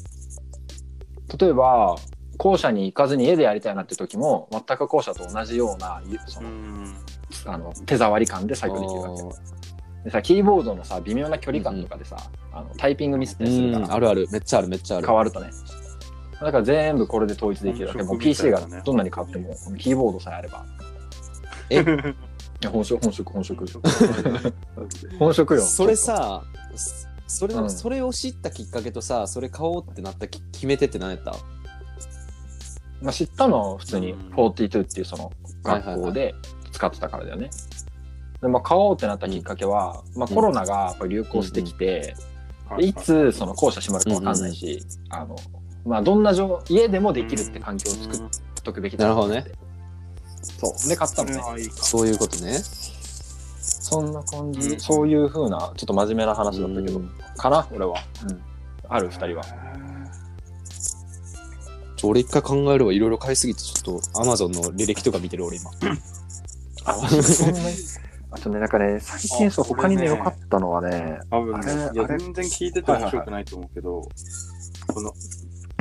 [1.38, 1.96] 例えば
[2.38, 6.96] 校舎に行かずに家でやりたいなって時も全く校舎と同じようなゆそうのん。
[7.46, 9.22] あの手触り感で作業できるわけ。
[10.04, 12.16] でさキーボードのさ微妙な距離感とかでさ、
[12.52, 13.86] あのタイピングミスったりするから。
[13.86, 14.28] うんあるある。
[14.30, 15.06] めっちゃあるめっちゃある。
[15.06, 15.50] 変わるとね。
[16.40, 18.02] だから全部これで統一できるわけ。
[18.02, 20.64] もう PC がどんなに変わってもキーボードさえあれば。
[21.70, 21.80] え？
[21.80, 21.84] い
[22.62, 23.66] や本職本職本職
[25.18, 25.54] 本職。
[25.56, 25.60] よ。
[25.62, 26.42] それさ
[27.26, 27.70] それの、うん。
[27.70, 31.36] それを知ったきっかけとさそれ買おうってなったき決め手って何やった？
[33.02, 34.20] まあ、知ったのは普通にうん。
[34.34, 36.34] 42っていうその学校で
[36.72, 37.50] 使ってたからだよね。
[38.40, 42.14] でまあ、買おうってなったきっかけは、まあ、コロナがやっぱり流行してきて、
[42.76, 45.36] でいつその校舎閉まるかわかんないし、あの
[45.86, 48.20] まあ、どんな状家でもできるって環境を作っ
[48.62, 49.34] とくべきだと思って。
[49.36, 49.56] なる
[50.42, 50.88] そう。
[50.88, 51.62] で買ったのね。
[51.74, 52.58] そういうことね。
[53.58, 54.80] そんな感じ、うん。
[54.80, 57.10] そういうふうなちょっと真面目な話だったけど、うん。
[57.36, 57.94] かな俺は、
[58.28, 58.42] うん、
[58.88, 59.44] ある二人は。
[61.96, 62.92] ちょ俺一回考えるわ。
[62.92, 65.70] いろいろ買いすぎてちょっとアマゾンの履歴とか見てる俺今。
[66.84, 67.76] あそんなに？
[68.30, 68.58] あとね。
[68.58, 74.02] なんかね最近そうあ他にね良かったのはね多分ね、全然聞いてて面白くないと思うけど、
[74.88, 75.12] この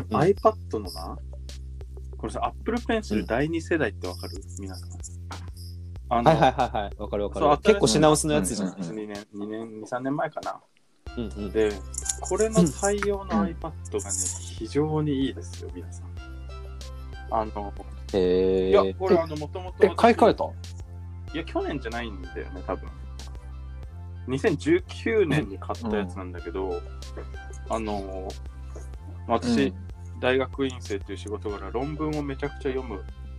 [0.10, 0.18] うん。
[0.18, 1.18] iPad のな、
[2.26, 3.26] これさ、Apple う Pencil ん。
[3.28, 4.42] 第2世代ってわかる？
[4.60, 4.90] 皆さん。
[6.10, 6.96] あはいはいはいはい。
[6.98, 10.60] わかるわかそうる結構品薄のやつじゃん、うん2年、2年、2、3年前かな。
[11.18, 11.52] うんうん。
[11.52, 11.72] で、
[12.22, 13.48] これの対応のうん。
[13.50, 13.72] iPad がね、
[14.58, 16.08] 非常にいいですよ、皆さん。
[17.30, 17.72] あの、
[18.14, 19.86] へいや、えこれあの、もともと。
[19.86, 20.46] え買い替えた？
[21.36, 22.90] いや、去年じゃないんだよね、多分。
[24.30, 26.82] 2019年に買ったやつなんだけど、
[27.70, 28.28] あの、
[29.28, 29.72] 私、
[30.20, 32.96] 大学院生っていう仕事柄、論文をめちゃくちゃ読む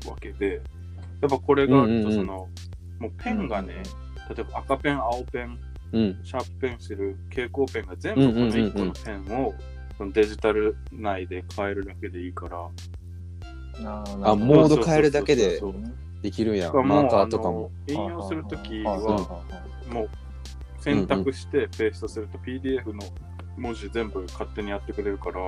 [0.09, 0.61] わけで、
[1.21, 2.07] やっぱこれがあると、うんうん。
[2.07, 2.49] うんその、
[2.99, 3.83] もうペンがね、
[4.29, 5.59] 例えば赤ペン、青ペン、
[5.93, 6.21] うん。
[6.25, 9.55] シャープペンシル、蛍光ペンが全部この1個のペンを、
[9.97, 12.69] そのデジタル内で変えるだけでいいから、
[13.85, 16.57] ああモード変えるだけでそうそうそうできるん。
[16.57, 17.71] やしかもマーカーとかも。
[17.87, 19.45] 引用するときはは、
[19.91, 20.09] もう
[20.81, 23.01] 選択してペーストすると PDF の
[23.57, 25.41] 文字全部勝手にやってくれるから、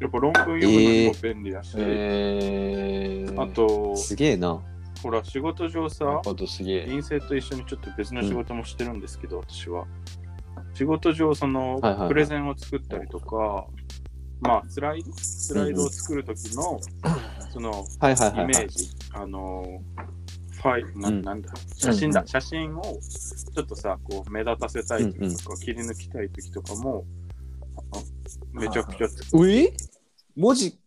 [0.00, 4.62] やっぱ論文読むのにも便利だし、えー、あと、すげえな。
[5.02, 6.86] ほら、仕事上さ、あとすげえ。
[6.86, 9.86] 陰性と一緒にちょっと別の仕事もしてるんですけど、私は。
[10.74, 13.66] 仕事上、その、プレゼンを作ったりとか、
[14.40, 16.80] まあ、スライド、スライドを作るときの、
[17.52, 19.64] その、イメージ、あの、
[20.50, 21.22] ファイル、なうん。
[21.22, 27.04] なんだ、写真だ、うん写真をちょっとさ、こう目立たせたい時とか、切り抜きたい時とかも、
[28.52, 29.72] めちゃくちゃつうえ？
[30.36, 30.78] 文字？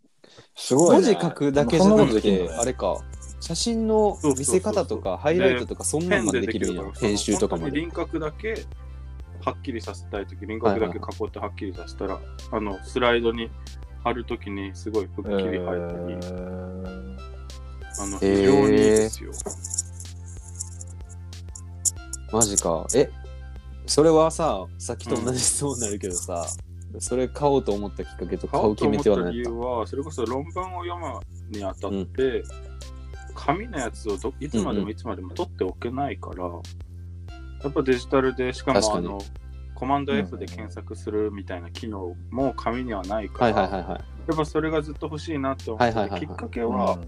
[0.55, 1.05] すごい、ね。
[1.07, 2.97] 文字書くだけじゃななくてあれか。
[3.39, 6.95] 写真の見せ方とかハイライトとかそんなんまでできるんやから。
[6.95, 8.65] 編集とかま輪郭だけ
[9.43, 12.19] はっきりさせたい時輪郭だけ囲ってはっきりさせたら、
[12.51, 13.49] あのスライドに
[14.03, 17.17] 貼るときにすごいくっきり入ったり、えー
[17.99, 19.31] あの非常にいいですよ。
[22.31, 22.85] マジか。
[22.95, 23.09] え？
[23.87, 26.45] それはささっきと同じ質問になるけどさ、
[26.99, 29.61] それ買おうと思ったきっかけと買う決め手は買おう何やっと思った？
[29.61, 31.19] 理由は、それこそ論文を読む
[31.57, 32.43] にあたって、
[33.35, 39.19] 紙のやつをどいつまでもいつまでも取っておけないから、やっぱデジタルで、しかもあの、
[39.75, 43.61] コマンド F で検索するみたいな機能も紙にはないかたら、
[44.27, 46.99] やっぱそれがずっと欲しいなって思ってて、はいはいきっかけは、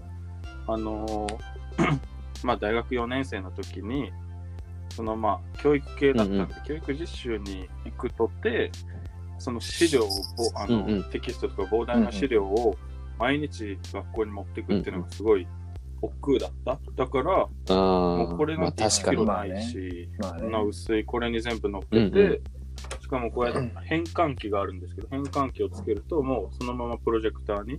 [0.66, 1.38] あのー
[2.42, 4.12] まあ大学4年生の時に、
[4.90, 6.48] そのまあ教育系だったんで、うん。
[6.64, 8.70] 教育実習に行くとって、
[9.38, 10.08] その資料を、
[10.54, 11.04] あの、うんうん。
[11.10, 12.76] テキストとか膨大な資料を
[13.18, 15.46] 毎日学校に持ってくっていうのがすごい
[16.02, 16.78] 億劫だった。
[16.96, 19.16] だから、ああもうこれまあなんて1確かに。
[19.18, 20.40] キロないし、まあね。
[20.42, 22.40] こんな薄いこれに全部乗っけて、うんうん。
[23.00, 27.74] しかもこうやって変換器があるんですけど、変換器をつけると、もうそのままプロジェクターに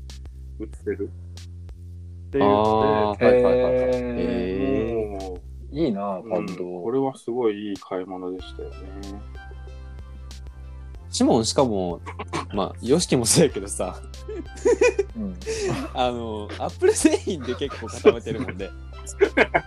[0.60, 1.10] 映ってる。
[2.28, 3.28] っていうあので、ー。
[3.28, 5.46] はいはいはいえもー
[5.78, 6.92] いいな、う、パッうんこド。
[6.92, 8.76] れはすごいいい買い物でしたよね。
[11.16, 12.02] シモンしかも
[12.54, 14.02] まあヨシキもそうやけどさ。
[15.16, 15.38] うん。
[15.94, 18.70] あのアップル製品で結構固めてるもんで。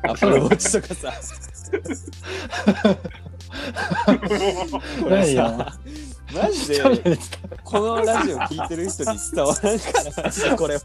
[0.02, 1.10] アップルウォッチとかさ。
[5.00, 5.34] これ
[6.34, 6.82] マジで
[7.64, 10.82] このラジオ聞いてる人に伝わらんからマジでこれは。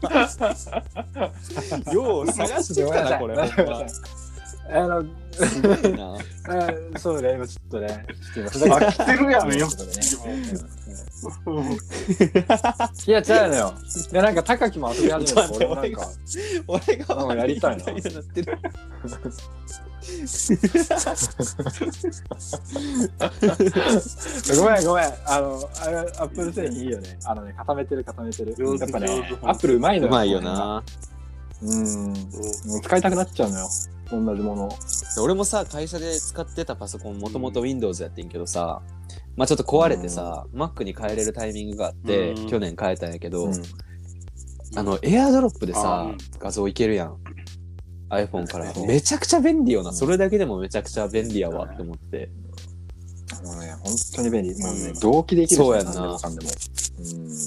[1.92, 3.84] よう探してきたなこれほんま
[4.70, 6.14] あの、すごいな
[6.94, 9.92] あそうね、今ちょっとね、 ちょっと今飽きてるやんよちょっとね
[13.06, 13.74] いや、違うのよ。
[14.12, 16.06] いや、なんか、高木も遊び始めた俺もなんか、
[16.66, 17.84] 俺がなんかやりたいな
[24.56, 25.04] ごめんごめん。
[25.26, 27.18] あの、あれ、アップル製品いいよね。
[27.24, 28.54] あのね、固めてる固めてる。
[28.58, 30.10] やっぱねアップルうまいのよ。
[30.10, 30.40] うまいよ。
[30.42, 30.82] な
[31.64, 32.12] うん。
[32.70, 33.68] もう使いたくなっちゃうのよ。
[34.10, 34.68] 同じもの。
[35.22, 38.82] 俺もさ会社で使ってたパソコンもともと Windows やってんけどさ
[39.36, 42.46] まあちょっと壊れてさ Mac に変えれるタイミングがあってうん。
[42.48, 43.62] 去年変えたんやけどうん。
[44.76, 47.16] あのエアドロップであさうん画像いけるやん。
[48.10, 48.72] iPhone から。
[48.86, 49.90] めちゃくちゃ便利よな。
[49.90, 52.30] うんそれだけでもめちゃくちゃ便利やわって思って
[53.44, 54.58] もうね、本当に便利。
[54.58, 55.92] もうねうん、同期できるしそうやんな。
[55.92, 56.50] 何でもかんでも。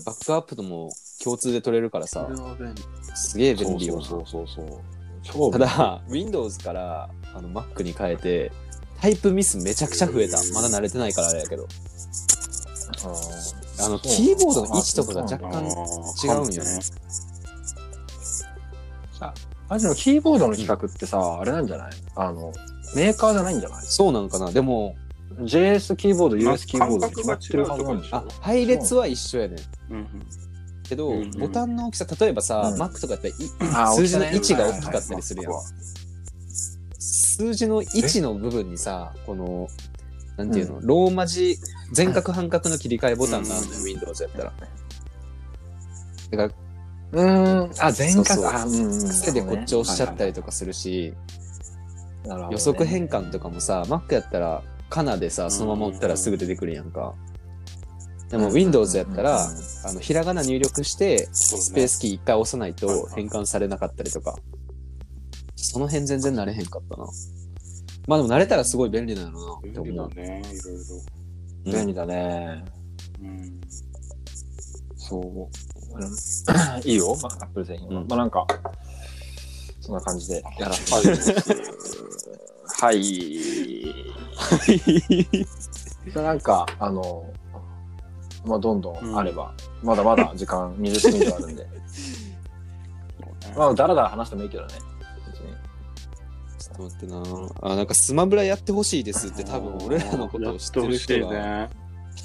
[0.06, 0.92] バックアップとも
[1.24, 2.22] 共通で取れるからさ。
[2.22, 2.84] これは便利。
[3.16, 3.58] すげえうん。
[3.58, 4.80] 便利よそうなそうそうそう。
[5.24, 8.52] 超ただ Windows からあの Mac に変えて
[9.02, 10.38] タイプミスめちゃくちゃ増えた。
[10.54, 11.68] まだ慣れてないからあれやけど。
[13.80, 15.64] あのキーボードの位置とかが若干
[16.24, 16.80] 違うんよね。
[19.70, 21.92] マジのキーボードの規格ってさ、あれなんじゃない？
[22.16, 22.54] あの、
[22.96, 23.86] メーカーじゃないんじゃない？
[23.86, 24.52] そうなんかな。
[24.52, 24.96] でも
[25.40, 29.94] ?JS キーボード、まあ US キーボード決まってるはずなんでしょあ配列は一緒やねん。
[29.94, 30.28] うんうん。
[30.84, 31.32] けど、うんうん。
[31.32, 32.82] ボタンの大きさ例えばさ、うん。
[32.82, 35.52] Mac とかって数字の位置が大きかったりするやん。
[35.54, 35.74] はいはい
[37.38, 39.68] 数字の位置の部分にさこの
[40.38, 41.58] なんていうの、ローマ字
[41.92, 43.86] 全角半角の切り替えボタンがあるのよ、うん。
[43.86, 44.54] Windows やったら。
[46.32, 46.56] だか
[47.12, 49.10] らうーん、あ、全角、あ、うんうん。
[49.10, 51.14] 癖でこっち押しちゃったりとかするし、
[52.26, 52.64] なるほどね。
[52.64, 57.14] 予測変換とかもさ Mac やったらカナでさそのまま打ったらすぐ出てくるやんか
[58.30, 59.40] でも Windows やったら、
[59.86, 64.36] あのひらがな入力してスペースキー一回押さないと変換されなかったりとか。
[65.58, 67.06] その辺全然慣れへんかったな。
[68.08, 70.10] まあでも慣れたらすごい便利なのなって便利思う。
[70.10, 70.82] だね、いろいろ。
[71.66, 72.64] うん便利だね。
[73.22, 73.62] うん。
[74.96, 75.24] そう。
[75.24, 76.00] う
[76.80, 78.48] んいいよ、まあ、アップル製品まあなんか、
[79.82, 81.54] そんな感じでやらせて
[82.80, 83.86] はい。
[86.16, 87.26] なんか、あの、
[88.46, 91.68] まあどんどんあれば、まだまだ時間20分以上あるんで、
[93.58, 94.70] まあだらだら話してもいいけどね。
[96.60, 97.24] ちょっと待ってな。
[97.62, 101.70] あ、なんかスマブラやってほしいですって多分俺らのことを知ってる人がね。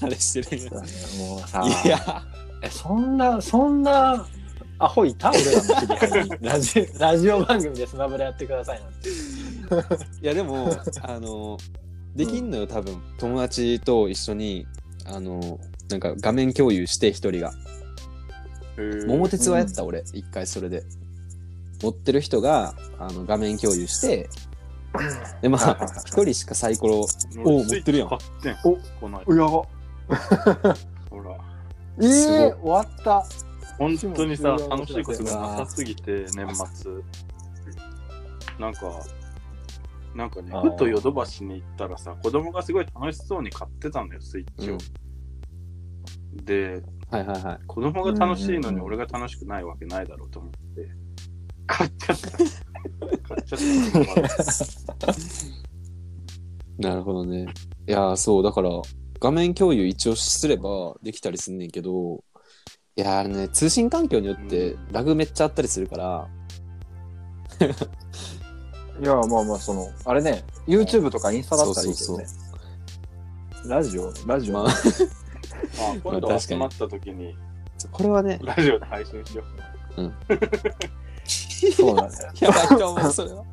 [0.03, 0.71] あれしてるんや。
[1.19, 2.23] もうさ、いや、
[2.63, 4.27] え、そんな、そんな、
[4.85, 6.31] アホいた俺らの知り合いに。
[6.43, 9.09] ラジラジオ番組でスマブラやってくださいなんて。
[10.23, 10.71] いやでも、
[11.03, 11.57] あの、
[12.17, 13.01] できんのよ、多分。
[13.19, 14.67] 友達と一緒に、
[15.07, 17.53] あの、なんか画面共有して一人が。
[19.07, 20.83] 桃鉄はやった、俺、一回それで。
[21.83, 24.29] 持ってる人があの画面共有して、
[25.41, 27.07] で、まあ 一人しかサイコロ、
[27.45, 28.09] おお持ってるやん。
[28.09, 28.19] お
[29.01, 29.25] この間。
[29.27, 29.51] うやば。
[31.11, 31.39] ほら。
[32.01, 33.25] えすごいー、終わった。
[33.79, 36.93] 本当にさ、楽しいことがなさすぎて、年末。
[38.59, 38.93] なんか、
[40.15, 44.79] なんかねふとヨドバシに行ったらさ、子供がすごい楽しそうに買ってたのよ、スイッチを。
[46.45, 47.67] で、はいはいはい。
[47.67, 50.91] 子供が楽しいのにうんうんうん俺が楽しくないわけないだろうと思って、
[51.67, 52.31] 買っちゃった。
[52.31, 55.13] 買っちゃった。
[56.89, 57.47] なるほどね。
[57.87, 58.71] いやー、そう、だから、
[59.21, 62.25] 画面共有一応すればできたりすんねんけど、
[62.95, 66.29] いやーあれね、通信環境によってうんラグめっちゃあったりするから、
[69.01, 72.27] いや、まあまあ、その、あれね、YouTube とかインスタだったらいいけどね。
[73.67, 74.71] ラジオラジオ、まあ、あ、
[76.03, 77.35] 今度まあ確かに集まった時に、
[77.91, 79.45] これはね、ラジオで配信しよ
[81.77, 82.11] そうだね。
[82.41, 83.45] やばいと思う、それは。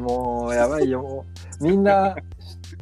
[0.00, 1.02] もう、やばいよ。
[1.02, 1.24] も
[1.60, 2.16] うみんな、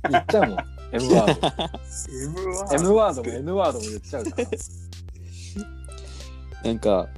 [0.08, 0.73] 言っちゃうもん。
[0.94, 2.76] M ワード。
[2.76, 4.48] M ワードも N ワードも言っちゃうから。
[6.64, 7.08] なんか、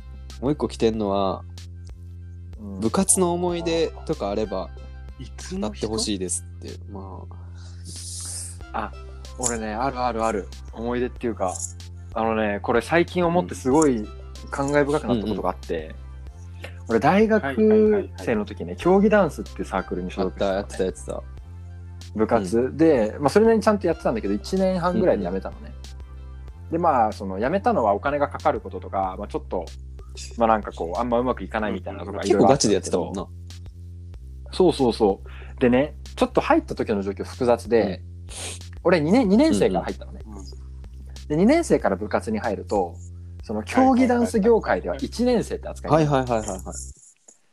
[0.41, 4.71] もう一個来てんのは、うん部活の思い出とかあれば、
[5.19, 6.71] いつなってほしいですって。
[6.91, 7.23] ま
[8.73, 8.93] あ、
[9.39, 10.49] 俺ね、あるあるある。
[10.73, 11.55] 思い出っていうか、
[12.15, 14.07] あのね、これ最近思ってすごい
[14.51, 15.95] 感慨深くなったことがあって、
[16.89, 21.23] 俺大はいはいはいはい学生の時ね、競技ダンスっていうサークルに所属してたのねやってた、やってた。
[22.17, 22.77] 部活。
[22.77, 25.73] で、まあ、それなりにちゃんとやってたんだけど1年半ぐらいで辞めたのね、
[26.71, 29.65] でまあその辞めたのはお金がかかることとか、まあ、ちょっと
[30.37, 33.23] まあなんかこうあんまうまくいかないみたいなのがいろいろあ結構ガチでやってたもんな。
[33.23, 33.29] な。
[34.53, 35.61] そうそうそう。
[35.61, 38.03] でねちょっと入った時の状況複雑で、
[38.83, 40.21] 俺 2, 年2年生から入ったのね、
[41.29, 42.95] で2年生から部活に入ると
[43.43, 46.63] その競技ダンス業界では1年生って扱いはいはいはいはいはい。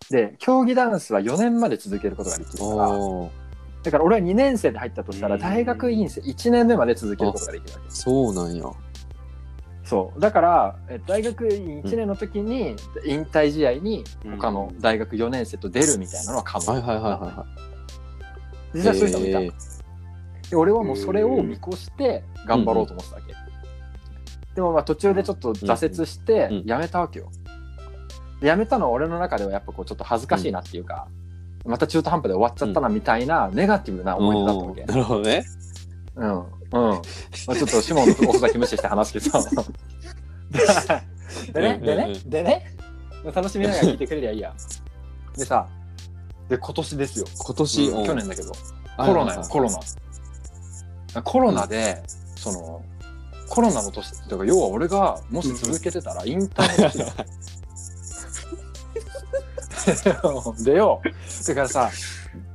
[0.09, 2.89] で競技ダンスは4年まで続けることができるから
[3.83, 5.41] だから俺は2年生で入ったとしたらうん。
[5.41, 7.91] 大学院生1年目まで続けることができるわけ。
[7.91, 8.63] そうなんや。
[9.83, 10.19] そう。
[10.19, 12.75] だからえ大学院1年の時に
[13.05, 14.03] 引退試合に
[14.37, 17.45] 他の大学4年生と出るみたいなのは可能、はいはいはいはいは
[18.73, 23.33] 実際そういう人もいた、で俺はもうそれを見越して頑張ろうと思ってたわけ、
[24.55, 26.57] でもまあ途中でちょっと挫折してうん。
[26.59, 26.65] うん。
[26.65, 27.29] やめたわけよ。
[28.39, 31.07] でやめたのは俺の中ではやっぱこうちょっと恥ずかしいなっていうか、
[31.65, 35.45] また中途半端で終わっちゃったなみたいなネガティブな思い出だったわけ、うんなるほどね。
[36.15, 36.39] うん。
[36.39, 36.45] うん。
[36.73, 36.99] ま
[37.49, 39.39] あ、ちょっとシモンの遅咲き無視して話すけど。
[41.53, 42.75] でね、でね、でね、
[43.33, 44.53] 楽しみながら聞いてくれりゃいいや。
[45.37, 45.67] でさ、
[46.49, 47.25] で、今年ですよ。
[47.37, 48.51] 今年、うんうん去年だけど。
[48.97, 51.21] はいコロナよ、はいコロナ。
[51.23, 52.03] コロナで、
[52.35, 52.83] その、
[53.49, 57.11] コロナの年っていうか、要は俺がもし続けてたら引退の年だよ。
[60.63, 61.01] でよ、
[61.47, 61.91] だからさ、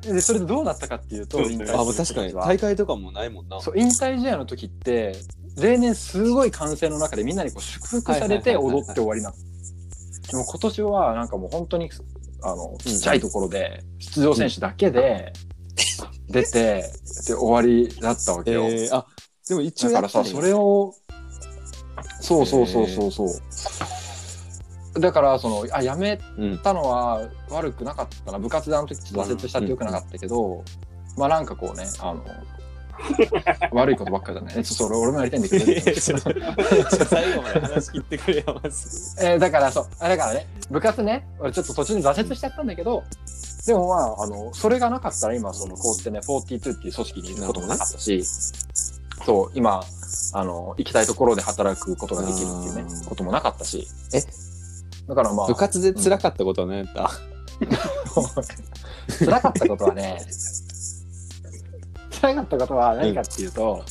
[0.02, 3.60] でそれでどうなったかっていうと、引退するもう確かに大会とかもないもんな。
[3.60, 5.16] そう引退試合の時って
[5.56, 9.36] 例年すごい歓声の中でみんなにこう祝福されて踊って終わりなの。
[10.30, 11.90] でも今年はなんかもう本当に
[12.42, 15.32] あのちっちゃいところで出場選手だけで
[16.28, 16.84] 出て
[17.26, 18.64] で終わりだったわけよ。
[18.64, 19.06] えー、あ、
[19.48, 20.94] でも一応だからさそれを
[22.20, 23.28] そうそうそうそうそう。
[25.00, 26.58] だからそのあやめうん。
[26.58, 28.38] たのは悪くなかったな。
[28.38, 30.62] 部活であの時挫折したってよくなかったけど、
[31.16, 32.24] まあなんかこうねあの
[33.72, 34.64] 悪いことばっかじゃない。
[34.64, 36.00] ちょっと俺俺もやりたいんだけど
[37.06, 39.16] 最後まで話切ってくれよ、まず。
[39.24, 39.86] えーだからそう。
[40.00, 43.02] あだからね部活ね俺ちょっと途中で挫折しちゃったんだけど
[43.66, 48.22] でもまああのそれがなかったら今そのこうしてね42っていう組織にいることもなかったし
[49.24, 49.82] そう今
[50.34, 53.04] あの行きたいところで働くことができるっていうねうん。
[53.04, 53.86] こともなかったし。
[54.12, 54.22] え
[55.08, 57.10] だからまあ部活で辛かったことは何やった、
[59.24, 60.20] 辛かったことはね、
[62.20, 63.82] 辛かったことは何かっていうと、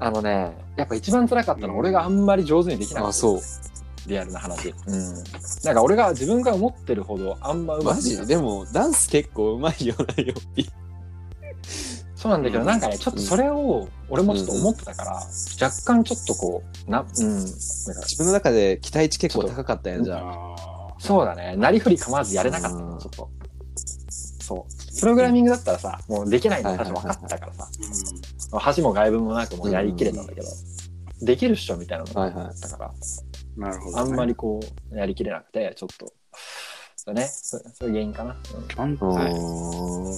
[0.00, 3.08] あのね、やっぱ一番辛かったのは俺があんまり上手にできなかった。
[3.10, 3.40] あ、そう。
[4.06, 4.74] リアルな話。
[4.86, 5.14] うん。
[5.64, 8.36] なんか俺が自分が思ってるほどあんまうまマジくいかないで？
[8.38, 10.70] も、ダンス結構うまいよな、よっぴ。
[12.18, 15.12] そうなんだけど、なんかね、ちょっとそれを俺もちょっと思ってたから、
[15.62, 17.06] 若干ちょっとこう、な、うん。
[17.14, 20.54] 自分の中で期待値結構高かったんやじゃあ。
[20.56, 21.54] あそうだね。
[21.56, 22.90] なりふり構わずやれなかったうん。
[22.90, 23.30] のちょっと。
[24.40, 25.00] そう。
[25.00, 27.68] プログラミングだったらさ、もうできないの私分かってたからさ、
[28.58, 30.48] 箸も外文もなくもうやりきれたんだけど、
[31.22, 34.58] できるっしょみたいなのがあったから、ーなるほど、あんまりこ
[34.90, 36.12] う、やりきれなくて、ちょっと、
[36.96, 38.34] そうね、そそういう原因かな。
[38.42, 40.12] ちゃんと、うんうん、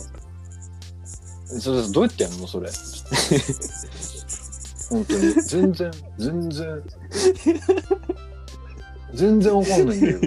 [1.59, 2.70] それどうやってやるのそれ？
[4.90, 5.32] 本当に。
[5.42, 6.82] 全然、全然。
[9.14, 10.20] 全然わかんないんだよ。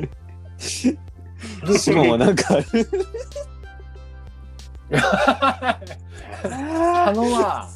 [0.57, 0.97] シ
[1.91, 2.65] モンはなんかある
[6.43, 7.69] 頼むわ。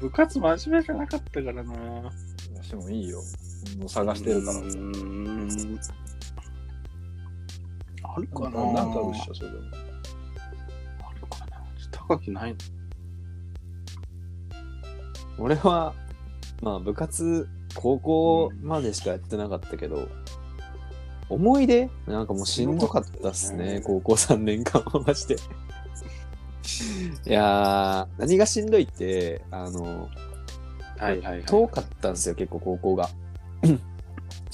[0.00, 1.64] 部活真面目じゃなかったからな。
[2.62, 3.22] してもいいよ。
[3.78, 4.62] もう探してるからう。
[4.62, 5.80] ーん
[8.02, 9.64] あるかななんかあるっしょ、それでも。
[12.08, 12.56] 高きないの？
[15.38, 15.94] 俺は、
[16.62, 20.08] まあ部活、高校までしかやってなかったけど、
[21.28, 21.90] 思い出？
[22.06, 25.36] なんかもうしんどかったっすね、高校3年間はまして。
[27.28, 30.08] いやー、何がしんどいって、あの、
[30.98, 31.42] はいはいはい。
[31.44, 33.08] 遠かったんですよ、結構高校が。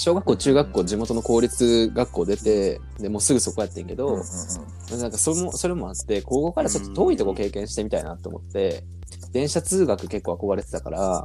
[0.00, 8.82] 小学校、中学校、地元の公立学校出て、でもうすぐそこやってんけど、うんうんうんなんかそれも、それもあって、高校からちょっと遠いとこ経験してみたいなと思って、
[9.30, 11.24] 電車通学結構憧れてたから、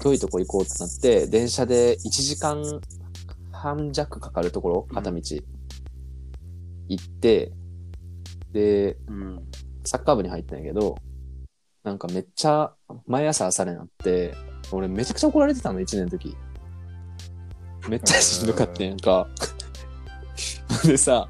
[0.00, 2.62] 遠いとこ行こうってなって、電車で1時間
[3.52, 5.20] 半弱かかるところ、片道、
[6.88, 7.52] 行って、
[8.52, 9.42] で、うん。
[9.84, 10.96] サッカー部に入ったんやけど、
[11.82, 12.72] なんかめっちゃ
[13.06, 14.32] 毎朝朝練あって、
[14.72, 16.36] 俺めちゃくちゃ怒られてたの、1年の時。
[17.88, 19.28] めっちゃしんどかったやんか。
[20.84, 21.28] でさ、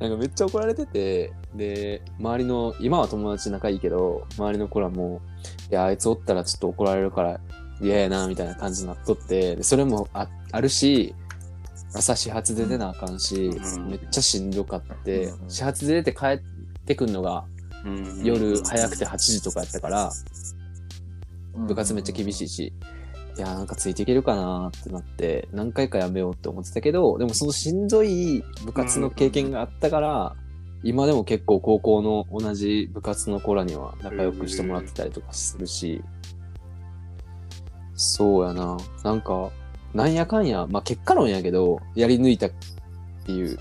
[0.00, 5.22] なんかめっちゃ怒られてて、で、周りの、今は友達仲いいけど、周りの子らも、
[5.70, 7.40] いや、あいつおったらちょっと怒られるから
[7.80, 11.14] 嫌やな、みたいな感じになっとって、でそれもああるし、
[11.94, 13.88] 朝始発で出なあかんし、うん。
[13.88, 15.50] めっちゃしんどかって、うん。
[15.50, 16.40] 始発で出て帰っ
[16.84, 17.44] てくんのが
[17.84, 18.22] うん。
[18.24, 20.12] 夜早くて8時とかやったから、
[21.54, 22.72] 部活めっちゃ厳しいし、
[23.36, 30.36] いやなんかついていけるかなーってなって、何回かやめようって思ってたけど、でもそのしんどい部活の経験があったから、
[30.84, 36.02] 今でも結構高校の同じ部活の子らには仲良くしてもらってたりとかするし、
[37.96, 38.76] そうやな。
[39.02, 39.50] なんか、
[39.94, 42.50] なんやかんや、まあ結果論やけど、やり抜いたっ
[43.24, 43.60] ていう結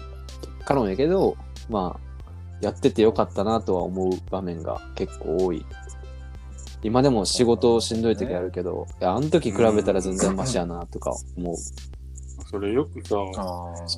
[0.66, 1.38] 果論やけど、
[1.70, 2.14] まあ、
[2.62, 5.66] やっててよかったなとは思う場面が結構多い。
[6.84, 11.56] 今でも仕事しんどい時あるけど、いや、あの時比べたら全然マシやなとか思う。
[12.50, 13.16] それよくさ、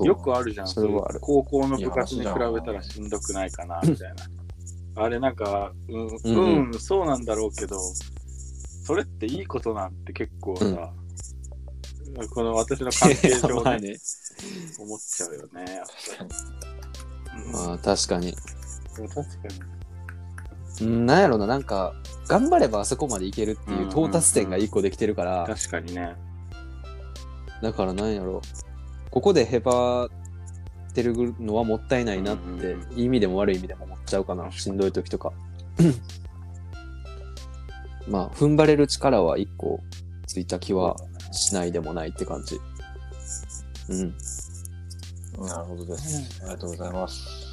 [0.03, 0.67] よくあるじゃん。
[0.67, 4.13] それはある高校の部活に比べたらしんどくないかな、みたい
[4.95, 5.03] な。
[5.03, 7.77] あれなんか、うん、うんうん、そうなんだろうけど、
[8.86, 10.93] それっていいことなんて結構さ、
[12.33, 13.97] この私の関係上ね、 まあね。
[14.79, 15.75] 思っちゃうよね。
[15.75, 15.86] やっ
[16.17, 18.31] ぱりうんまあ確かに。
[18.95, 19.74] でも確かに。
[20.82, 21.93] うんなんやろな、なんか、
[22.28, 26.15] 頑張ればあそこまでいけるっていう到達点が一個できてるから、確かにね。
[27.61, 28.41] だからなんやろ
[29.09, 30.09] ここでへばっ
[30.93, 34.49] てるのはもったいないなって、うんうんいい意味でも悪い意味でも思っちゃうかな。
[34.51, 35.34] しんどい時とか。
[38.07, 39.82] まあ、踏ん張れる力は一個
[40.28, 40.95] ついた気は
[41.32, 42.59] しないでもないって感じ。
[43.89, 44.15] うん。
[45.45, 46.41] なるほどです。
[46.43, 47.45] ありがとうございます。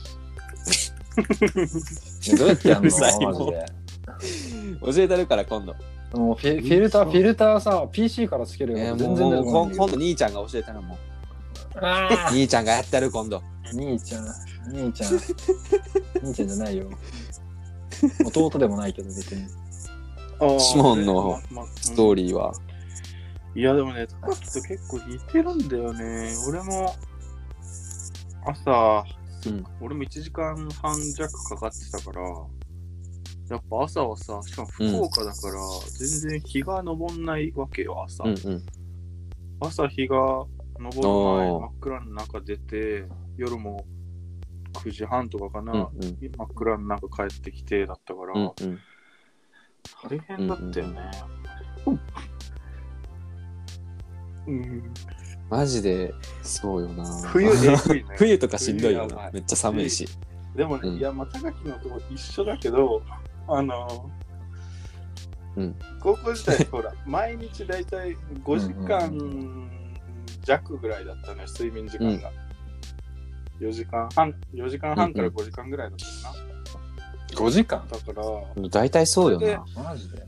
[2.28, 3.66] えどうやってやんうざいのマジで。
[4.80, 5.74] 教えてるから今度。
[6.18, 8.96] もうフィフィルター、フィルターさ、PC からつけるえー、よ。
[8.96, 10.98] 全もうもう今度兄ちゃんが教えたらも。
[12.30, 13.38] 兄ちゃんがやってる今度。
[13.38, 13.42] ー
[13.76, 14.26] 兄ちゃん、
[14.68, 15.12] 兄ちゃん。
[16.22, 16.90] 兄ちゃんじゃないよ。
[18.26, 19.46] 弟でもないけど、別に。
[20.60, 21.40] シモンの
[21.76, 22.52] ストーリリーは。
[23.54, 23.60] ー。
[23.60, 26.34] いや、でもね、高木と結構似てるんだよね。
[26.48, 26.94] 俺も、
[28.44, 29.04] 朝、
[29.46, 29.64] うん。
[29.80, 32.22] 俺も1時間半弱かかってたから、
[33.50, 35.54] やっぱ朝はさ、しかも福岡だから、
[35.98, 38.24] 全然日が昇んないわけよ、朝。
[38.24, 38.62] うんうん。
[39.60, 40.46] 朝日が昇
[40.78, 43.04] る前、真っ暗の中出て、
[43.36, 43.84] 夜も
[44.72, 46.18] 9時半とかかな、うんうん。
[46.18, 48.78] 真っ暗の中帰ってきてだったから、うんうん。
[50.08, 51.10] 大変だったよね。
[54.46, 54.92] うん、
[55.52, 57.04] マジで、そうよな。
[57.26, 58.14] 冬えぐ いね。
[58.16, 59.22] 冬とかしんどいよ冬やば。
[59.26, 60.08] なめっちゃ寒いし。
[60.56, 63.02] でもね、うんいや、まあ、高木のとこ一緒だけど、
[63.46, 64.10] あの、
[65.56, 69.70] うん高校時代、ほら、 毎日だいたい5時間
[70.42, 72.32] 弱ぐらいだったのよ、睡眠時間が。
[73.60, 77.86] 4時間半、4時間半から5時間ぐらいだったか5時間？
[77.90, 77.98] な。
[77.98, 78.20] だか
[78.62, 79.64] ら、大体そうよそれでな。
[79.84, 80.26] マジで？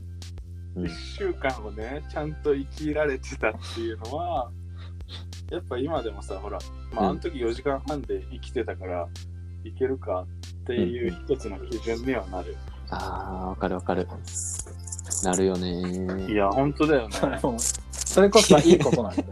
[0.75, 4.51] うん1週間をね、ちゃんと生きられてたっていうのは、
[5.51, 6.59] やっぱ今でもさ、ほら、
[6.93, 9.07] まあ、うんあの時4時間半で生きてたから、
[9.63, 10.25] いけるか
[10.63, 12.55] っていう一つの基準にはなる。
[12.89, 14.07] ああ、わかるわかる。
[15.23, 16.31] なるよね。
[16.31, 17.15] いや、本当だよね。
[17.91, 19.29] それこそ いいことなんだよ。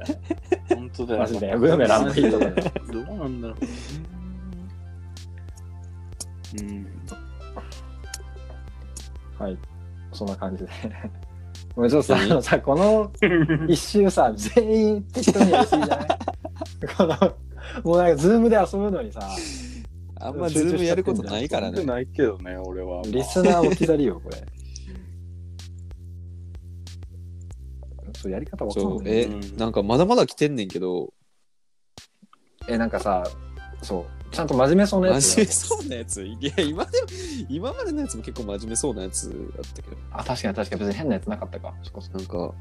[0.70, 2.56] 本当だよマジでブーメランのいいとこだよ。
[2.92, 3.70] どうなんだろうね。
[6.60, 6.88] うん。
[9.40, 9.58] はい。
[10.12, 10.70] そんな感じで。
[11.76, 13.12] もうちょっとさ、あ何のさ、この
[13.68, 16.08] 一周さ、全員適当にやりすぎじゃない？
[16.98, 17.36] この、
[17.84, 19.22] もうなんかズームで遊ぶのにさ、
[20.20, 21.84] あんまズームやることないからね。
[21.84, 23.02] ないけどね、俺は。
[23.06, 24.38] リスナーも置き去りよ、 これ。
[28.16, 29.14] そうやり方わかそう、んない。
[29.22, 31.12] えうん、なんかまだまだ来てんねんけど、
[32.68, 33.24] え、なんかさ、
[33.82, 36.24] そう、ちゃんと真面目そうなやつ真面目そうなやつ。
[36.24, 37.08] いや、今でも、
[37.50, 41.74] 今までのやつも結構真面目そうなやつだったけど、あ、確かに確かに別に変なやつなかったか。
[42.14, 42.54] なんか、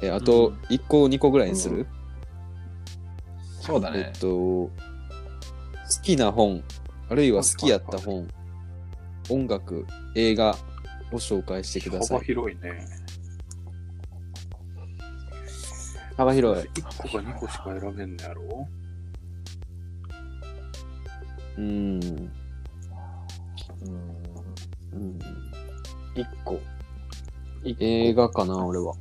[0.00, 4.20] え、あと1個、2個ぐらいにする、えそうだねっ。
[4.20, 4.70] と、好
[6.02, 6.62] きな本、
[7.10, 8.28] あるいは好きやった本、
[9.28, 10.56] 音楽、映画
[11.10, 12.26] を紹介してくださ幅い。
[12.26, 12.86] 広いね。
[16.16, 16.64] 幅広い。
[16.74, 18.68] 1個か2個しか選べんのやろ？
[21.58, 21.64] うん。
[21.64, 22.30] うん。
[24.92, 25.18] うん
[26.14, 26.60] 一個。
[27.64, 28.94] 映画かな、俺は。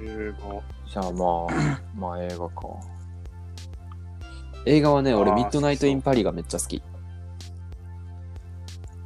[0.00, 0.62] 映画。
[0.90, 2.68] じゃあまあ、 まあ映画か。
[4.66, 6.82] 映画はね、俺、ミッドナイト・イン・パリがめっちゃ好き。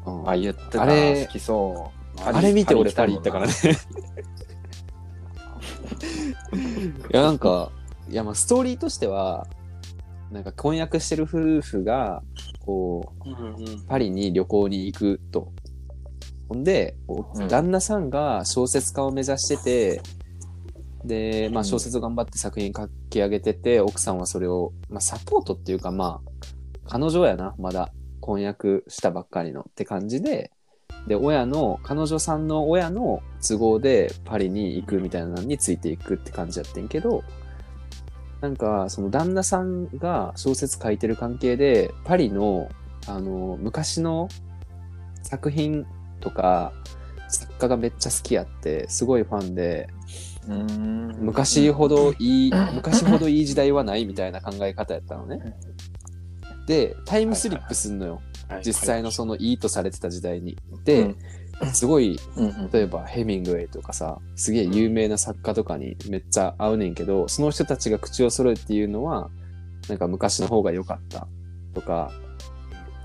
[0.05, 0.83] あうんあ、言ってた。
[0.83, 2.01] あれ好きそう。
[2.25, 3.53] あれ見て俺パリ行ったからね。
[7.13, 7.71] いやなんか
[8.09, 9.47] いやまあストーリーとしては
[10.31, 12.23] なんか婚約してる夫婦が
[12.65, 13.87] こううんうん。
[13.87, 15.53] パリに旅行に行くと。
[16.49, 17.49] ほんで、おうん。
[17.49, 20.03] 旦那さんが小説家を目指してて、
[21.05, 21.65] で、まあうん。
[21.65, 30.53] 小説を頑張って作品書き上げてて、奥さんはそれを、まあサポートっていうかまあ、彼女やな、まだ婚約したばっかりのって感じで、
[31.07, 37.23] で、親の、彼女さんの親の都合でパリに行くみたいなのについていくって感じやってんけど、
[38.41, 42.69] なんか、その旦那さんが小説書いてる関係で、パリの、
[43.07, 44.29] あの、昔の
[45.23, 45.87] 作品
[46.21, 46.73] とか、
[47.29, 49.89] 作家がめっちゃ好きやって、すごいファンで、
[50.49, 55.55] うん昔ほどいい、昔ほどいい時代はないみたいな考え方やったのね。
[56.67, 58.15] で、タイムスリップすんのよ。
[58.15, 60.59] はい実際のそのいいとされてた時代に。
[60.85, 61.15] で、
[61.73, 62.19] すごい、
[62.73, 69.31] 例えばヘミングウェイとかさ、すげえ有名な作家とかにめっちゃ合うねんけど、その人たちが口を揃えて言うのは、
[69.89, 71.27] なんか昔の方が良かった
[71.75, 72.11] とか、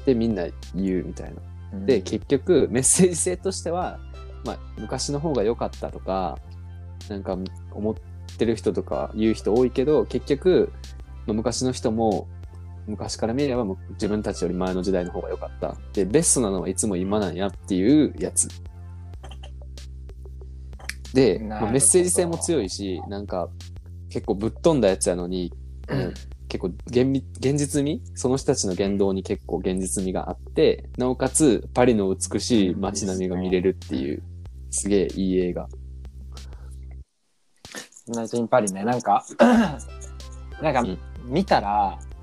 [0.06, 1.86] でみんな言うみたいな。
[1.86, 4.00] で、結局メッセージ性としては、
[4.46, 6.38] まあ、昔の方が良かったとか、
[7.10, 7.38] なんか
[7.72, 7.96] 思っ
[8.38, 10.72] てる人とか言う人多いけど、結局、
[11.26, 12.28] まあ、昔の人も
[12.88, 15.76] 昔から見れば自分たちより前の時代の方が良かった。
[15.94, 18.48] で、ベストなのはいつも今なんやっていうやつ。
[21.14, 23.50] で、まあ、メッセージ性も強いし、なんか
[24.10, 25.52] 結構ぶっ飛んだやつやのに、
[26.48, 28.02] 結構厳密現実味？
[28.14, 34.24] その人たちの言動に結構現実味があって、なおかつパリの美しい街並みが見れるっていう、
[34.70, 35.68] すげえいい映画。
[38.08, 39.26] ナイトインパリね、なんか、
[40.62, 42.15] なんか、うん見たら、うん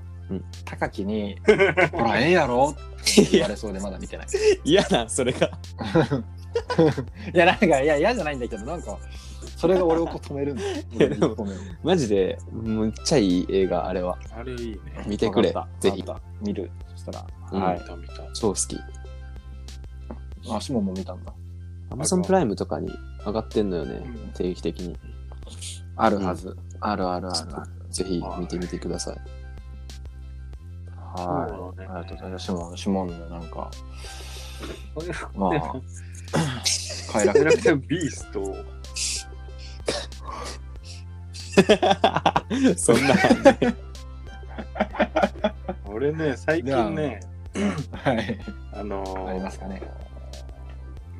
[0.65, 1.37] 高木に、
[1.91, 2.75] ほら、ええやろ？
[2.75, 4.27] って言われそうでまだ見てない。
[4.63, 5.47] 嫌な、それが。
[7.33, 8.97] いや、なんか、いや、嫌じゃないんだけど、なんか、
[9.57, 10.63] それが俺をこう止めるんだ
[11.83, 14.17] マジで、むっちゃいい映画、あれは。
[14.35, 14.79] あれいいね。
[15.07, 16.15] 見てくれわかっ、たぜひわ。
[16.15, 16.71] かった見る。
[16.95, 17.85] そしたら、うんはい見。
[17.85, 18.13] た見た。
[18.33, 18.77] 超好き。
[20.49, 21.33] あ、シモンも見たんだ。
[21.91, 22.91] アマゾンプライムとかに
[23.25, 24.97] 上がってんのよねうん、定期的に。
[25.95, 26.57] あるはず。
[26.81, 27.71] あるあるあるある。
[27.91, 29.17] ぜひ見てみてください。
[31.13, 31.79] はい。
[31.79, 32.45] ねありがとうございます。
[32.45, 33.69] シモン、シモンのなんか、
[35.35, 35.51] まあ、
[37.11, 38.55] 快楽キャラクタービースト。
[42.75, 43.15] そんな、
[45.85, 47.19] 俺ね、最近ね、
[47.91, 48.39] はい。
[48.73, 49.81] あのーありますかね。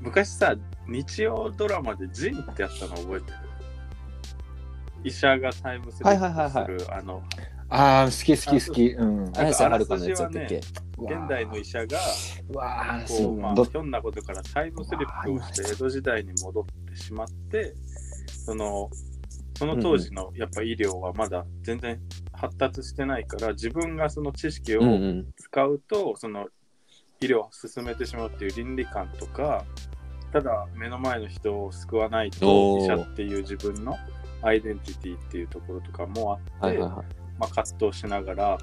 [0.01, 0.55] 昔さ、
[0.87, 3.37] 日曜ドラマでジンってやったの覚えてる？
[5.05, 7.21] 医者がタイムスリップする、はいはいはいはあの、
[7.75, 8.87] ああ、好き好き好き。
[8.93, 9.33] うん。
[9.35, 11.97] 綾瀬はるかのやつやったっけ現代の医者が、
[12.51, 17.73] うわあ、こ、そううまあ、どひょんなことからタイムスリップをして江戸時代に戻ってしまって、
[18.45, 18.91] その、
[19.57, 21.99] その当時のやっぱ医療はまだ全然
[22.31, 25.27] 発達してないから、自分がその知識をうんうん。
[25.35, 26.45] 使うと、その
[27.21, 29.65] 医療を進めてしまうっていう倫理観とか、
[30.31, 33.97] ただ目の前の人を救わないと医者っていう自分の
[34.43, 37.22] アイデンティティっていうところとかもあって、はいはいはい。
[37.39, 38.57] まあ、葛藤しながら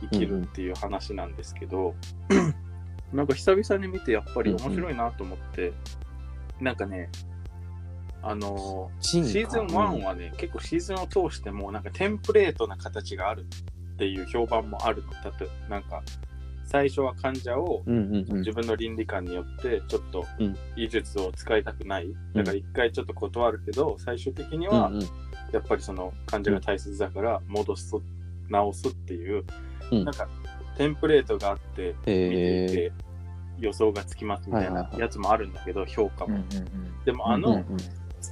[0.00, 1.94] 生きるっていう話なんですけど、
[3.12, 5.72] なんか久々に見てやっぱり面白いなと思って、
[6.60, 7.10] なんかね、
[8.22, 13.46] あのーシシーズン1はね、結構シーズンを通してもなんかテンプレートな形がある
[13.94, 15.10] っていう評判もあるの。
[15.12, 16.02] だってなんか
[16.64, 18.38] 最初は患者をうんうんうん。
[18.38, 18.52] 自。
[18.52, 20.56] 分の倫理観によってちょっとうん。
[20.76, 22.12] 医術を使いたくない。
[22.34, 25.08] だから一回ちょっと断るけど、最終的にはうんうん
[25.52, 27.94] やっぱりその患者が大切だから戻す、
[28.48, 29.44] 直すっていう、
[29.90, 30.04] うん。
[30.04, 30.28] なんか
[30.76, 32.68] テンプレートがあって見てい。
[32.68, 32.92] て
[33.58, 36.44] 予想がつきますみたいなやつもあるんだけど、評価うんうも。
[36.44, 37.04] んうん。
[37.04, 37.64] でもあの、うんうん。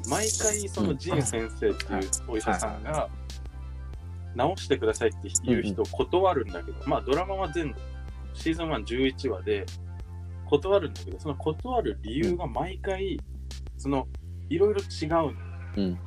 [0.08, 3.08] 毎回そのジン先生っていうお医者さんが
[4.34, 7.74] 直してくださいっていう人を断るんだけど、まあドラマは全
[8.34, 9.66] シーズン111話で
[10.46, 13.18] 断るんだけどその断る理由が毎回
[13.76, 14.06] その
[14.48, 15.32] いろいろ違うの
[15.76, 15.98] うん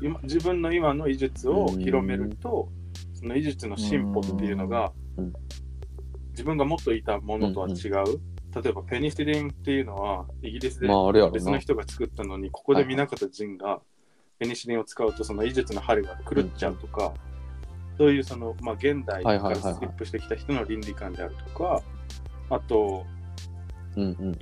[0.00, 2.68] 今自分の今の医術を広めると
[3.14, 5.32] その医術の進歩っていうのがうん。
[6.34, 8.20] 自分がもっといたものとは違う。
[8.54, 10.88] 例えばペニシリンっていうのはイギリスで。
[11.32, 13.80] 別の人が作ったのに、ここで南方仁が
[14.38, 17.14] ペニシリンを使うと、その医術の針が狂っちゃうとか、
[17.98, 21.82] そういうその、まあ、現代からスリップしてきた人の倫理観であるとか、
[22.50, 23.06] あと、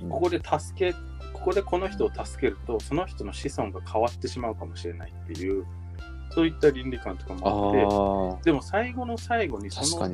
[0.09, 0.97] ここで助け、
[1.43, 5.65] ここでこの人を助けると、その人の子孫が変わってしまうかもしれないっていう、
[6.31, 10.05] そういった倫理観とかもあって、あでも最後の最後にあ、その。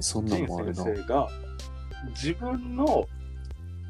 [0.73, 1.27] 先生が
[2.09, 3.07] 自分の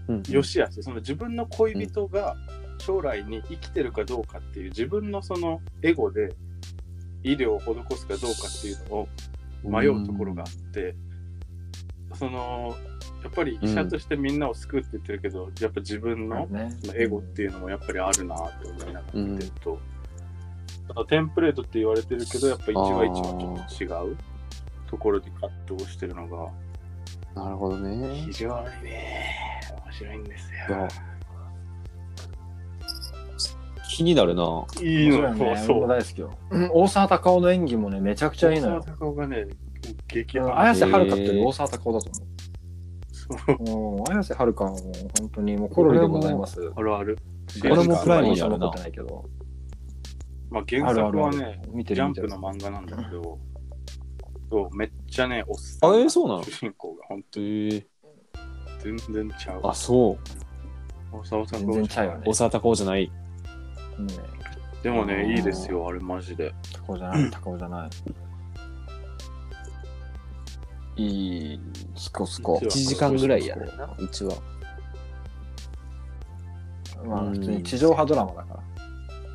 [0.10, 2.36] うんよしあし、その自分の恋人が
[2.80, 6.34] 将来に生きてるかどうかっていう自分のそのエゴで
[7.24, 9.08] 医療を施すかどうかっていうのを
[9.64, 10.94] 迷うところがあって、
[12.16, 12.76] その
[13.24, 16.48] やっぱり医者としてみんなを救うって言ってるけど、やっぱ自分の
[16.96, 19.80] エゴっていうのもやっぱりあるなって思いながら見てると、
[20.90, 24.18] あのテンプレートって言われてるけどやっぱ一話一話ちょっと違う
[24.90, 26.50] ところで葛藤してるのが
[27.36, 28.34] なるほどね非。
[28.34, 29.32] 常にね
[29.86, 30.88] 面白いんですよ。
[33.92, 34.66] 気になるな。
[34.82, 35.88] いいの面白いねそうそう。
[35.88, 36.38] 大好きよ。
[36.52, 38.84] うん大沢たかおの演技もね、めちゃくちゃいいのよ大。
[38.84, 39.48] 沢たかおがね
[40.08, 42.28] 激アうん綾瀬はるかって大沢たかおだと思う。
[43.30, 44.82] うん綾瀬はるかはもう
[45.20, 46.60] 本当にもうコロリでございます。
[46.76, 47.18] あるある。
[47.64, 49.26] 俺もプライムにあるなしか残ってないけど。
[50.52, 52.42] まあ、原あるあ作はるあるね、見てジャンプる見てる。
[52.42, 53.40] の漫画なんだけど、
[54.50, 56.44] そうめっちゃね、おっさんあえーそうなの？
[56.44, 57.86] 主人公が本当えー、
[58.80, 59.62] 全然ちゃう。
[59.64, 60.18] あ、そ
[61.14, 61.16] う。
[61.16, 62.34] 大沢たか全お然ちゃうよね大。
[62.34, 63.12] 沢たかおじゃない。
[64.00, 64.14] うんね
[64.82, 66.52] でもね、いいですよ、あれマジで。
[66.74, 67.90] タカオじゃない、タカオじゃない。
[71.00, 71.60] いい、
[71.96, 72.66] スコスコ一。
[72.66, 74.42] 1時間ぐらいやねんな、1話。
[77.06, 78.60] まあ、うん普通に地上波ドラマだから。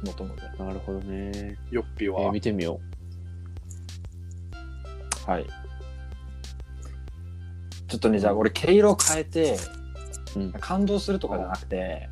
[0.05, 0.65] もともと。
[0.65, 1.57] なるほどね。
[1.71, 2.79] ヨッピーえーは、見てみよ
[5.27, 5.47] はい。
[7.89, 9.57] ちょっとね、じゃあ俺、毛色を変えて、
[10.37, 12.11] うん感動するとかじゃなくて、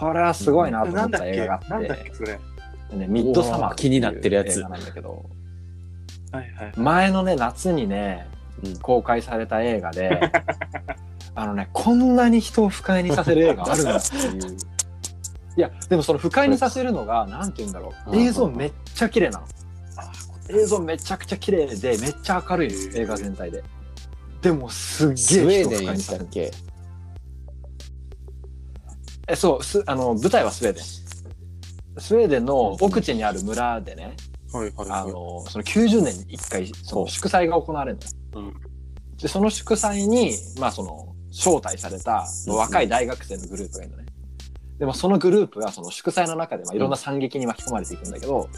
[0.00, 2.38] これはすごいなと思った映画があなんだって、っけ、それ？
[2.98, 5.24] ね、ミッドサマー気になってるやつ映画なんだけど、
[6.32, 6.72] はいはい。
[6.76, 8.31] 前のね、夏にね、うん
[8.80, 10.32] 公開された映画で、
[11.34, 14.56] あのね、こんなに人を不快にさせる映画あるんだっていう。
[15.56, 18.10] いや、でもその不快にさせるのが、なんて言うんだろう。
[18.12, 19.44] うん映像めっちゃ綺麗なの。
[19.96, 20.12] あ
[20.48, 23.62] 映像めちゃくちゃ綺麗で、めっちゃ明るい映画全体で。
[24.40, 26.26] でもすっげえ人を不快にさせる。
[29.28, 30.84] え、そう、すあの、舞台はスウェーデン。
[32.00, 34.16] スウェーデンの奥地にある村でね、
[34.52, 35.00] はいはいはい。
[35.00, 38.10] あの、その90年に1回、その祝祭が行われるのよ。
[38.34, 38.54] うん。
[39.16, 44.06] で、その祝祭に、まあその、招待されたうん若い大学生のグループがいるのね。
[44.78, 48.48] でもそのグループがその祝祭の中で、まあいろんな惨劇に巻き込まれていくんだけど、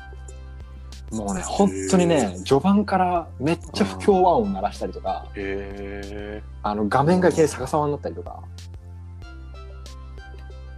[1.13, 8.43] もうね、本当にね、序盤からめっちゃ不協和音鳴らしたりとか、へあの画面がいきなり逆さまになったりとか、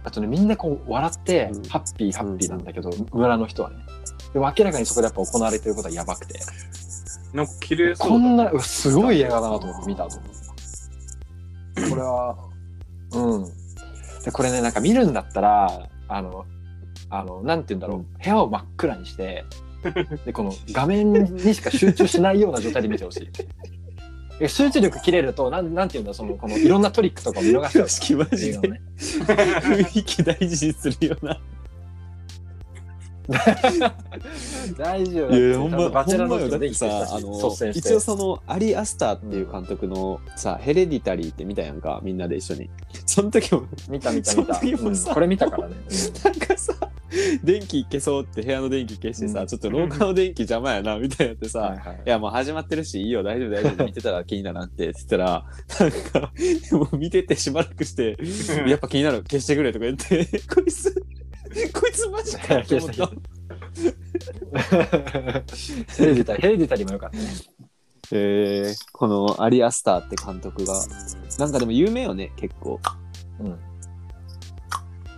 [0.03, 3.77] あとね、みんなこう笑ってうん、ハッピーハッピーなんだけど、村の人はね。
[4.33, 6.86] でも明らかにそこでやっぱ行われてることはやばくて、ー
[7.33, 10.17] なんか綺麗そうだこんな、すごい映画だなと思って見た後。
[10.17, 12.35] これは、
[13.13, 13.45] うん。
[14.23, 16.45] で、これね、なんか見るんだったら、あの、
[17.09, 19.45] あの、なんて言うんだろう、うん部屋を真っ暗にして、
[20.25, 23.29] で、この画面にしか集中しないような状態で見てほしい。
[24.39, 28.37] え集中力切れると、なん、なんて言うんだ、その、このいろんなトリックとかを見逃しちゃう 式マから。
[28.37, 28.81] ジで映画のね。
[28.97, 31.39] 雰囲気大事にするよな。
[34.77, 35.35] 大丈夫。
[35.35, 36.49] いや、ほんま、バチェラー。
[36.49, 42.69] だってさ、一応その、アリ・アスターっていう監督のさ、ヘレディタリーって見たやんか、みんなで一緒に。
[43.05, 45.13] その時も、見た見た見た。
[45.13, 45.75] これ見たからね。
[46.23, 46.73] なんかさ、
[47.43, 55.45] 電気消そうって部屋の電気消してさ、うんちょっと廊下の電気邪魔やな、みたいになってさ、いはいいや、もう始まってるし、いいよ、大丈夫、大丈夫、見てたら気にならんって言ってたら、
[55.79, 56.31] なんか、
[56.69, 58.17] でも見ててしばらくして、
[58.67, 60.93] やっぱ気になる、消してくれとか言って、こいつ、
[61.73, 63.09] こいつマジかって思った。
[65.97, 67.23] ヘレディタリー、ヘレディタリーもよかったね。
[68.11, 70.73] えー、このアリ・アスターって監督が、
[71.39, 72.79] なんかでも有名よね、結構。
[73.39, 73.47] うん。
[73.47, 73.57] う。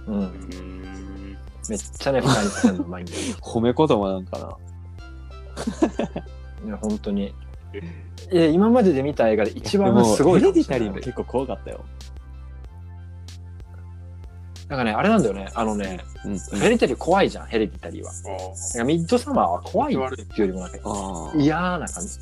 [0.07, 1.37] うんん
[1.69, 3.17] めっちゃね、深いにさせるのうまいんだよ。
[3.41, 4.57] 褒め言葉なんかな。
[6.65, 7.33] いや、本当に。
[8.31, 11.85] いや、今までで見た映画で一番すごいヘレディタリーも結構怖かったよ。
[14.70, 15.49] なんかね、あれなんだよね。
[15.55, 16.38] あのね、うん。
[16.38, 18.11] ヘレディタリー怖いじゃん、ヘレディタリーは。
[18.11, 21.34] あなんかミッドサマーは怖いっていうよりもなんか。
[21.36, 22.20] 嫌な感じ。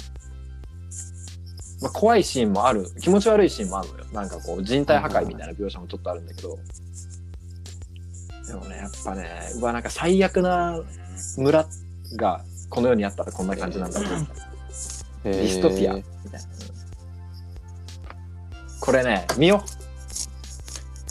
[1.81, 2.89] まあ、怖いシーンもある。
[3.01, 4.05] 気持ち悪いシーンもあるのよ。
[4.13, 6.57] なんかこう、人体破壊みたいな描写もちょっとあるんだけど。
[8.47, 9.29] でもね、やっぱね、
[9.59, 10.79] うわ、なんか最悪な
[11.37, 11.67] 村
[12.15, 14.27] がこの世にあったらこんな感じなんだろうな。
[15.25, 16.39] デ ディストピアみたいな。
[18.79, 19.61] これね、見よ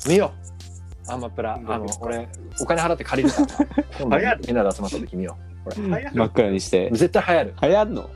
[0.06, 0.45] う見よう
[1.08, 1.54] アマプラ。
[1.54, 2.28] あの、俺、
[2.60, 3.84] お金払って借りるから。
[4.00, 5.36] 今度みんなで集まった時見よ
[6.14, 6.96] 真っ暗にしてう。。
[6.96, 7.54] 絶対流行る。
[7.62, 8.10] 流行んの？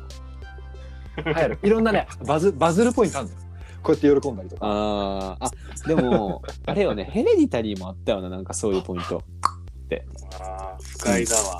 [1.26, 1.58] 流行る。
[1.62, 3.40] いろんなね、バズ、バズるポイントあるのよ。
[3.82, 4.66] こうやって喜んだりとか。
[4.66, 5.46] ああ。
[5.46, 9.22] あ、でも、あれよね、ヘレディタリーもあったよな、なんかそういうポイント。
[10.40, 11.56] あー、不快だわ。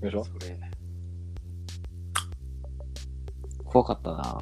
[0.00, 0.24] でしょ？
[3.64, 4.40] 怖かったな。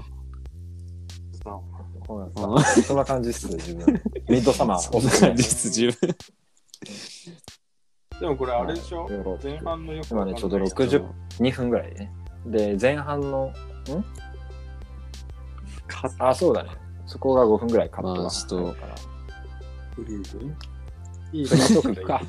[2.13, 3.87] そうなんうんですそんな感じっすね、自分。
[4.29, 4.79] ミッドサマー。
[4.79, 6.17] そんな感じです、 自分。
[8.21, 11.07] でもこれあれでしょヨーロッパ前半のよく今ね、ちょうどわかんない60
[11.41, 12.13] 2分ぐらいでね。
[12.47, 13.53] で、前半の、ん？
[15.89, 16.71] カあ、そうだね。
[17.07, 18.95] そこが5分ぐらいカットがまあちょっと入るから。
[19.97, 20.45] フリーで
[21.33, 22.23] いいフリートか。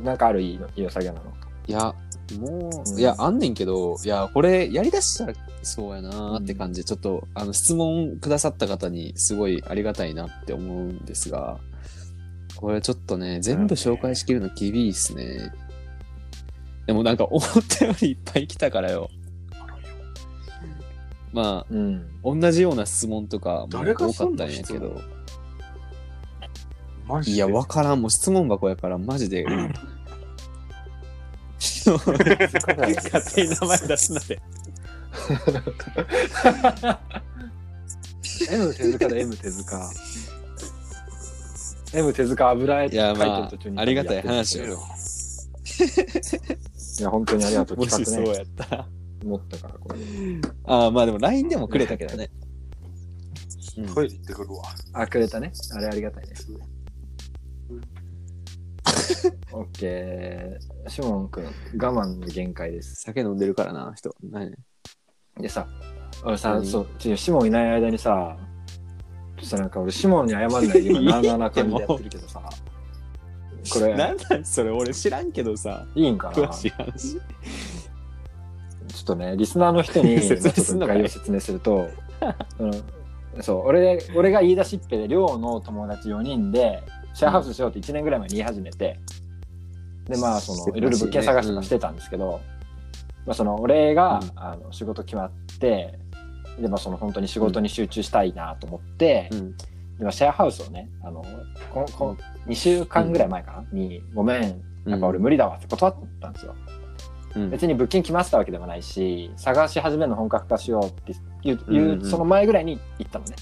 [0.00, 0.42] なんかある？
[0.42, 0.66] いいの？
[0.68, 1.32] いいよ、作業なの？
[1.66, 1.94] いや、
[2.36, 11.58] もう、うんいや、あんねんけど、いや、これ、やりだしたらそうやなーって感じで、ちょっと、あの、質問くださった方に、すごいありがたいなって思うんですが、
[12.56, 15.52] これちょっとね、全部紹介しきるの厳しいっすね。
[16.86, 19.10] でもなんか、思ったよりいっぱい来たからよ。
[21.32, 22.06] まうん。
[22.24, 25.00] あ、同じような質問とかも多かったんやけど、
[27.26, 28.02] いや、わからん。
[28.02, 29.46] もう質問箱やから、マジで。
[31.96, 34.40] 勝手に名前出すなで。
[38.50, 39.90] M 手塚で M 手塚。
[41.94, 44.64] M 手塚油絵っていや、書いてるまあ途中に。、ありがたい話よ。
[44.66, 44.68] い
[47.02, 47.78] や、本当にありがとう。
[47.78, 48.86] もしそうやったら。
[49.24, 49.98] 思ったから、これ。
[50.64, 52.30] ああ、まあでも LINE でもくれたけどね。
[53.76, 54.62] うんトイレ行ってくるわ。
[54.92, 55.52] あ、くれたね。
[55.72, 56.30] あれありがたいね。
[59.52, 60.90] オッケー。
[60.90, 61.48] シモン君、我
[62.04, 62.96] 慢の限界です。
[62.96, 64.14] 酒飲んでるからな、人。
[64.22, 64.52] 何？
[65.40, 65.66] でさ、
[66.24, 66.66] 俺さ、何？
[66.66, 68.36] そう、ちシモンいない間にさ、
[69.40, 72.42] ちょっとなんか俺、シモンに謝んない で今、なあなあな感じでやってるけどさ、
[73.72, 75.86] これ、なんなんそれ、俺知らんけどさ。
[75.94, 76.34] いいんかな？
[76.34, 77.12] 詳しい話。
[78.88, 81.88] ちょっとね、リスナーの人に説明すんのかい概要説明すると、
[82.58, 86.82] うん、そう俺俺が言い出しっぺで寮の友達4人で
[87.18, 88.96] シェアハウスしようって1年ぐらい前に言い始めて、
[90.04, 92.40] でまあそのいろいろ物件探しとかしてたんですけど、
[93.26, 94.30] まあ、その俺が、うん。
[94.36, 95.98] あの仕事決まって
[96.60, 99.56] で、まあ、その本当に仕事に集中したいなと思って、うん。
[99.56, 99.64] で
[100.02, 101.24] まあシェアハウスをねあの
[101.74, 102.16] ここ
[102.46, 106.54] 2週間ぐらい前かな、に「ごめんやっぱ俺無理だわ」って断ったんですよ。
[107.34, 111.12] うん、別に物件決まってたわけでもないし探し始めるの本格化しようって
[111.42, 113.34] いう,、その前ぐらいに言ったのね、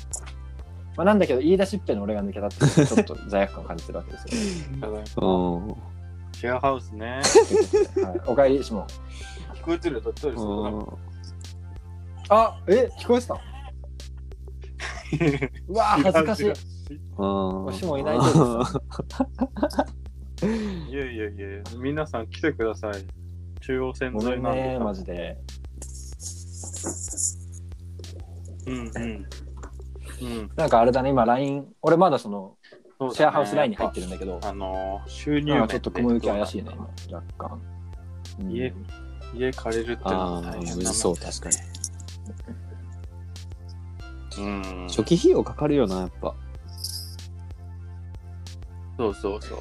[0.96, 4.88] まあ、なんだけど言い出しっぺの俺が抜けたってちょっと罪悪感を感じてるわけですよ、
[5.22, 5.74] うん。
[6.32, 7.20] シェアハウスね。
[8.02, 8.86] はい、おかえりしも
[9.54, 10.84] 聞こえてるよ、だってトイレするな
[12.28, 13.34] あえ聞こえてた？
[13.34, 13.40] の
[15.68, 16.52] うわー 恥ずかしい
[17.18, 17.72] うん。
[17.72, 18.24] しもいないと
[18.58, 18.64] で
[20.40, 20.46] す
[20.90, 22.94] いやいやいや、皆さん来てください。
[23.60, 24.62] 中央線沿いなんで。
[24.62, 25.38] ねマジで
[28.66, 29.26] うんうん。
[30.20, 30.50] うん。
[30.56, 32.56] なんかあれだね今 LINE 俺まだその
[33.12, 37.60] シェアハウス LINE に入ってるんだけどあのー、収入面なんかちょっと雲行き怪しいね今若干、
[38.40, 38.72] うん家
[39.34, 41.56] 家借りるってのは大変そう、確かに。
[44.38, 44.86] うん。
[44.88, 46.34] 初期費用かかるよな、やっぱ。
[48.96, 49.58] そうそうそう。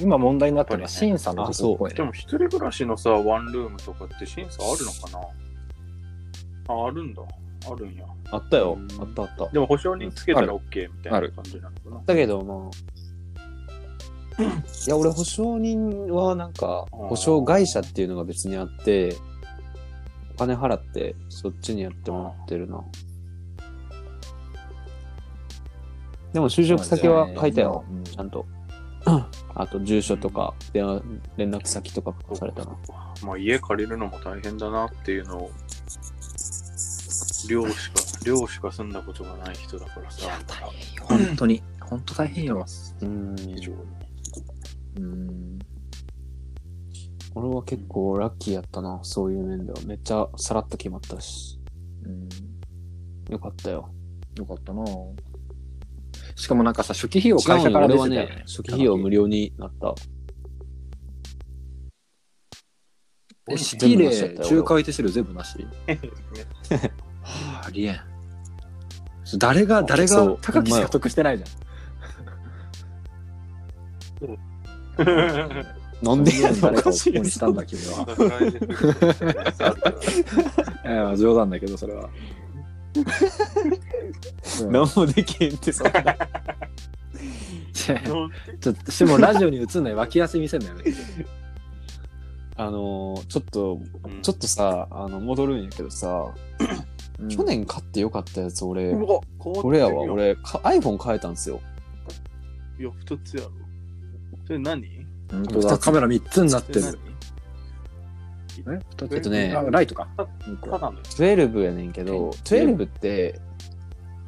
[0.00, 5.08] 今問題になってるのは審査のとこねでも一人暮らしのさ、ワンルームとかって審査あるのか
[6.68, 6.74] な？
[6.74, 7.22] あ、あるんだ。
[7.70, 8.04] あるんや。
[8.30, 8.98] あったよう。
[8.98, 9.48] んあったあった。
[9.48, 12.02] でも保証人つけたら OK みたいあるな感じなのかな。
[12.06, 12.70] だけど、まあ。
[14.42, 19.14] いや、俺、保証人はなんか、保証会社っていうのが別にあって、
[20.34, 22.82] お金払って、そっちにやってもらってるな。
[26.32, 28.46] でも、就職先は書いたよ、うんちゃんと。
[29.54, 31.02] あと、住所とか、電話、
[31.36, 32.76] 連絡先とか書かされたな。
[33.22, 35.50] まあ家借りるのも大変だなっていうのを、
[37.48, 40.28] 寮しか、寮しか住んだことがない人だからさ。
[41.02, 42.64] 本当に本当大変よ
[43.00, 43.36] うん。
[43.36, 43.78] 非常に。
[44.98, 45.58] うん
[47.34, 49.78] 俺は結構ラッキーやったな、そういう面では。
[49.86, 51.58] めっちゃさらっと決まったし。
[52.04, 52.28] うん
[53.32, 53.88] よかったよ。
[54.36, 54.84] よかったな
[56.34, 59.94] しかもなんかさ初期費用会社から出てたよねね、初期費用無料になった。
[63.52, 65.58] えシ全ティ部なしだったよで仲介手数料全部なし？
[67.22, 68.09] はあありえん
[69.38, 71.44] 誰が誰が高木しか得してないじ
[76.02, 78.06] なんでやねん誰おかかをここにしいしたんだ君は。
[81.16, 82.08] 冗談だけどそれは。
[84.62, 84.72] うん。
[84.72, 86.16] 何もできへんってそんな。
[87.80, 90.74] ちょっとしもラジオに映んない脇汗見せんなよ
[92.60, 93.80] あのー、ちょっと、
[94.20, 96.34] ちょっとさ、あの、戻るんやけどさ、
[97.30, 100.02] 去年買ってよかったやつ、俺、うわ、これやわ、。
[100.02, 101.58] 俺、か iPhone 変えたんですよ。
[102.78, 103.50] いや、二つやろ。
[104.46, 104.86] それ何？
[105.30, 106.98] 本当だカメラ3つになってそれ何？
[106.98, 106.98] る
[108.48, 108.60] 機。
[108.60, 109.14] え二つ？
[109.14, 110.08] えっとねあライトか。
[110.16, 110.24] た
[110.78, 113.40] だの？12やねんけど、12って、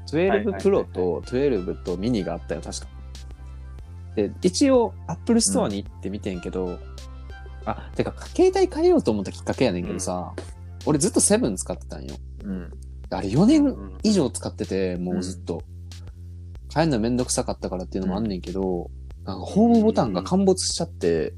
[0.06, 2.86] 12はいはいはい Pro と12とミニがあったよ、確か。
[4.16, 6.78] で、一応、Apple Store に行ってみてんけど、
[7.64, 10.32] あ、てか、携帯変えようと思ったきっかけやねんけどさ、
[10.86, 12.16] 俺ずっと7使ってたんよ。
[12.44, 12.70] うん。
[13.10, 15.62] あれ4年うん以上使ってて、もうずっと。
[16.74, 18.90] 変えるのめんどくさかったからっていうのもあんねんけど、
[19.24, 21.34] なんかホームボタンが陥没しちゃって、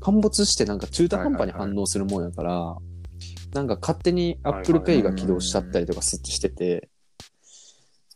[0.00, 2.76] 陥没してなんか中途半端に反応するもんやから、
[3.54, 6.90] なんか勝手に Apple はいはい Pay が起動しちゃったりとかすしてて、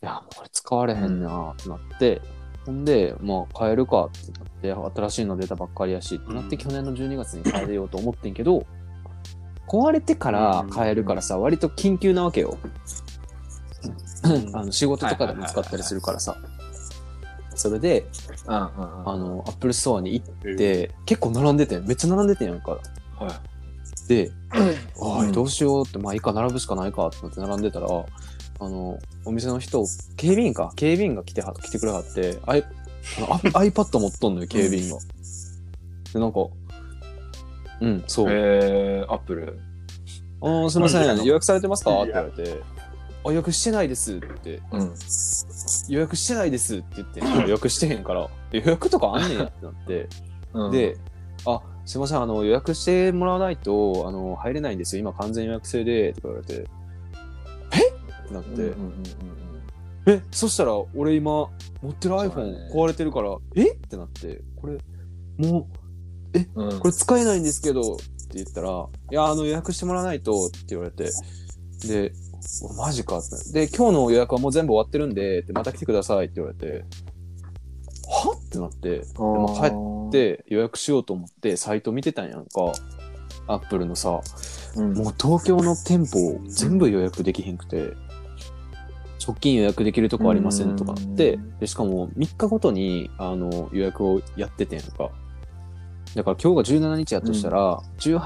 [0.02, 2.20] いや、もうこれ使われへんなってなって、
[2.66, 8.66] ほんで、まあ変えるかってなって、新しいの出たばっかりやしってなって、うん去年の12月に変えようと思ってんけど、
[9.68, 12.58] 壊れてから変えるからさ、割と緊急なわけよ。
[14.52, 16.36] あの仕事とかでも使ったりするからさ。
[17.54, 18.06] それで、
[18.46, 19.08] うんうんうん。
[19.08, 22.72] あの、アップルストアに行っえて、結構並んでて、めっちゃ並んでてんやんか。
[22.72, 22.78] は
[24.06, 24.08] い。
[24.08, 24.32] で、
[24.96, 27.86] おい、うんどうしようって、まあいいか、並ぶしかないかってなって並んでたら、
[28.60, 29.84] あの、お店の人、
[30.16, 32.64] 警備員か、警備員が来ては、来てくれはって、あい、
[33.18, 34.98] あのあ iPad 持っとんのよ、警備員が。
[36.12, 36.40] で、なんか、
[37.80, 38.26] うん、そう。
[38.30, 39.58] えー、アップル。
[40.42, 42.02] あーすいません、うん予約されてますか？
[42.02, 42.62] って言われて、
[43.24, 44.94] あ、予約してないですって、うん。
[45.88, 50.08] 予約してないですって言って、予約してへんから、予約とかあんねんやってなって、
[50.54, 50.96] うん、で、
[51.46, 55.00] あ、すいません、あの、予約してもらわないと、あの、入れないんですよ。
[55.00, 56.66] 今完全予約制で、とか言われて、
[57.72, 57.99] え？
[58.32, 59.02] なって、うんうんうん
[60.06, 61.50] え、そしたら、俺今、
[61.82, 62.70] 持ってる iPhone ね。
[62.72, 63.74] 壊れてるから、え？
[63.74, 64.78] ってなって、これ、
[65.36, 65.68] も
[66.56, 66.76] うんうん。
[66.76, 68.04] う、これ使えないんですけど、って
[68.34, 71.10] 言ったら、いや、あの、予約してもらわないと、って言われて、
[71.86, 72.12] で、
[72.62, 73.52] おマジかって。
[73.52, 76.86] で、今日の予約はもう全部終わってるんで、ってまた来てくださいって言われて、
[78.08, 78.34] は？
[78.34, 82.72] ってなって、でも帰って予約しようと思ってサイト見てたんやんか。
[83.46, 84.20] アップルのさ、
[84.76, 87.92] うん、もう東京の店舗全部予約できへんくて、
[89.22, 95.10] 直近予約できるとこありませんとかなってうん、でしかも3日ごとにあの予約をやっててんやんか。
[96.14, 98.18] だから今日が17日やとしたら、18、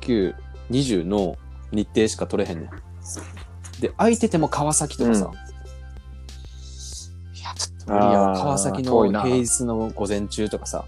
[0.00, 0.34] 19、
[0.70, 1.36] 20の
[1.70, 2.70] 日程しか取れへんねん。
[3.80, 5.32] で、空いてても川崎とかさ、うん
[7.36, 10.84] いや、ちょっと無理や川崎の平日の午前中とかさ、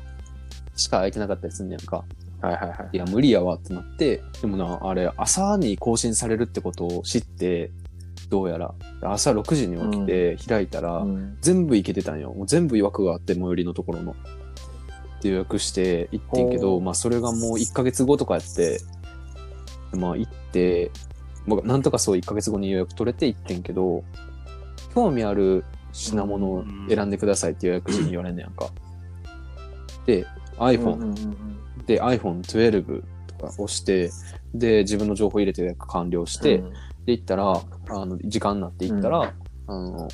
[0.74, 2.04] しか空いてなかったりすんねやんか。
[2.40, 2.96] はいはいはいい。
[2.96, 7.70] や、無理やわってなって、でもな、あれ、朝に更新されるってことを知って、
[8.30, 11.36] どうやら、朝6時に起きて開いたら、うん。
[11.40, 12.32] 全部行けてたんよ。
[12.32, 14.16] もう全部枠があって、最寄りのところの。
[15.20, 18.80] で予約して行ってんけど、まあそれがもう1ヶ月後とかやって、
[19.92, 20.90] まあ行って、
[21.46, 24.04] まあなんとかそう1ヶ月後に予約取れて行ってんけど、
[24.94, 28.70] 興味ある品物を選んでくださいって予約時に言われんねやんか。
[30.06, 30.24] で、
[30.56, 31.56] iPhone、うんうんうん
[31.86, 34.10] で iPhone12 とか押して、
[34.54, 36.72] で、自分の情報入れて予約完了して、うん
[37.06, 39.34] で、行ったら、あの、時間になって行ったら、
[39.66, 40.08] あの、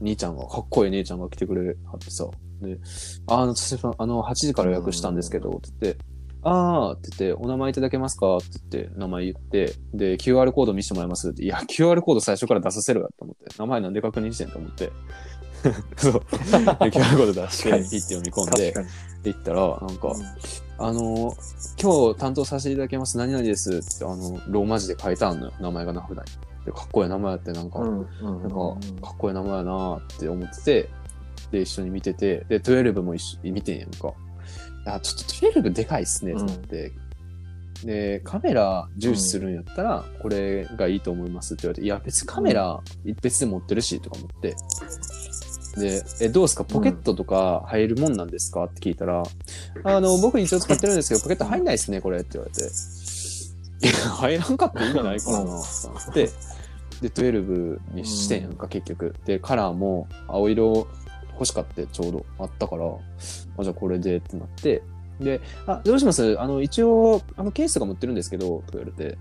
[0.00, 2.28] 兄ちゃんが、かっこいい姉ちゃんが来てくれはってさ、
[2.60, 2.78] で、
[3.26, 3.54] ああの、
[3.98, 6.04] あの、8時から予約したんですけど、って言って、
[6.42, 8.36] あーって言って、お名前いただけますか？
[8.36, 11.30] って言って、名前言って、で、QR コード見せてもらいます？
[11.30, 14.92] って、いや、QR コード最初から出させろやと思って、名前なんで確認してんと思って、
[15.96, 16.12] そう。
[16.12, 18.74] で QR コード出して、ピッて読み込んで。
[19.22, 20.14] で行ったら、なんか、
[20.78, 21.34] あの、
[21.80, 26.16] 今日担当させていただきます、何々ですって、あの、ローマ字で書いてあんのよ、名前が名札に。
[26.66, 30.90] で、かっこいい名前やって、なんか、うんうんなんか、うんかっこいい名前やなーって思ってて、
[31.50, 34.12] で、一緒に見てて、で、12も一緒に見てんやんか。
[34.84, 36.92] いや、ちょっと12でかいっすね、ってなって。
[37.84, 42.80] で、カメラ重視するんやったら、これがいいと思いますって言われて、いや、別にカメラ
[43.22, 44.56] 別で持ってるし、とか思って。
[45.78, 46.64] で、え、どうですか？
[46.64, 48.64] ポケットとか入るもんなんですか？
[48.64, 49.22] って聞いたら、
[49.84, 52.62] あの、 僕一応使ってるんですけど、ポケット入んないですね、これって言われて。
[52.62, 56.30] いや、入らんかったらいいんじゃないかな、って。
[57.02, 59.14] で、12にしてんやんか、結局。
[59.26, 60.86] で、カラーも青色
[61.34, 64.82] 欲しかってちょうどあったから、あ、じゃあこれでってなって。
[65.20, 66.40] で、あ、どうします？
[66.40, 69.18] あの、一応、あの、ケースとか持ってるんですけど、とか言われて、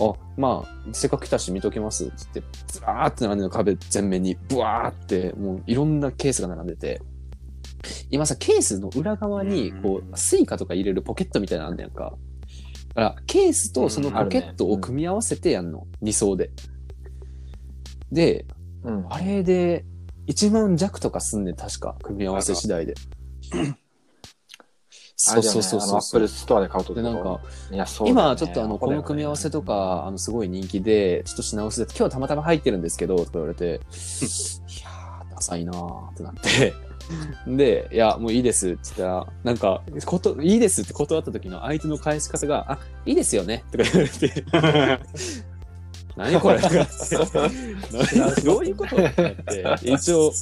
[0.00, 2.10] あ、まあ、せっかく来たし見ときます。
[2.16, 7.00] つって、ずらーって並んでる壁全面に、ブワーって、もういろんなケースが並んでて、
[8.10, 12.16] 今さ、ケースの裏側に、こうスイカとか入れるポケットみたいなのあんねやんか。
[12.94, 15.86] だから、ケースとそのポケットを組み合わせてやんの。
[16.02, 16.50] 2層で。
[18.12, 18.46] で、
[18.82, 19.84] うんあれで、
[20.26, 21.96] 1万弱とかすんねん、確か。
[22.02, 22.94] 組み合わせ次第で。
[25.16, 26.38] そうそうそうアップルそう。
[26.38, 27.40] ストアで買うとで、なんか、
[27.70, 28.10] いや、そうね。
[28.10, 36.74] 今ちょっとあの、この組み合わせとか、あの、すごい人気で、ちょっと品薄で、 今日たまたま入ってるんですけど、とか言われて、 いやー、出さいなーってなって、
[37.48, 44.44] で、いや、もういいですって言ったら、なんか、こと、いいですって断った時の相手の返し方が、あ、いいですよねとか言われて、
[46.16, 46.58] 何これ
[48.42, 49.34] どういうことって、
[49.82, 50.32] 一応、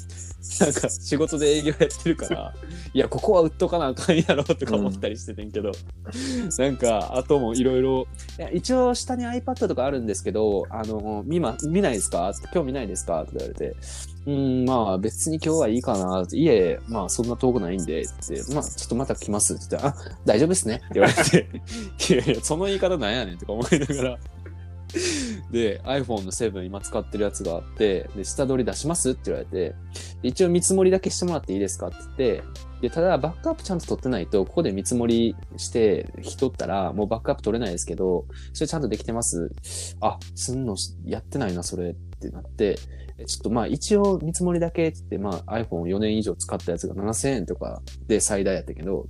[0.61, 2.55] なんか仕事で営業やってるから、
[2.93, 5.73] いや、ここは売っとかなあかんやろとか思ったりしててんけど、
[6.59, 8.07] なんか、あともいろいろ、
[8.53, 12.33] 一応下に iPad とかあるんですけど、あの、見ま、見ないですか？
[12.53, 13.23] 興味ないですか？
[13.23, 13.75] って言われて、
[14.27, 16.37] うーん、まあ別に今日はいいかなって。
[16.37, 18.43] いえ、まあそんな遠くないんで、って。
[18.55, 21.47] まあちょっとまた来ますって言ったら、あ、大丈夫ですねって言われて、
[22.15, 24.19] いやいや、その言い方なんやねんとか思いながら。
[25.51, 29.75] で、iPhone の7今使ってるやつがあって、で、下取り出しますって言われて、
[30.23, 32.43] 一応見積もりだけしてもらっていいですかって言って、
[32.81, 39.51] で、ただバックアップちゃんと取ってないと、ここで見積もりして引き取ったら、もうバックアップ取れないですけど、それちゃんとできてます。
[40.01, 42.77] あ、すんのやってないな、それってなって、
[43.27, 49.07] ちょっとまあ一応見積もりだけってって、まあ iPhone4 年以上使ったやつが7000円とかで最大やったけど、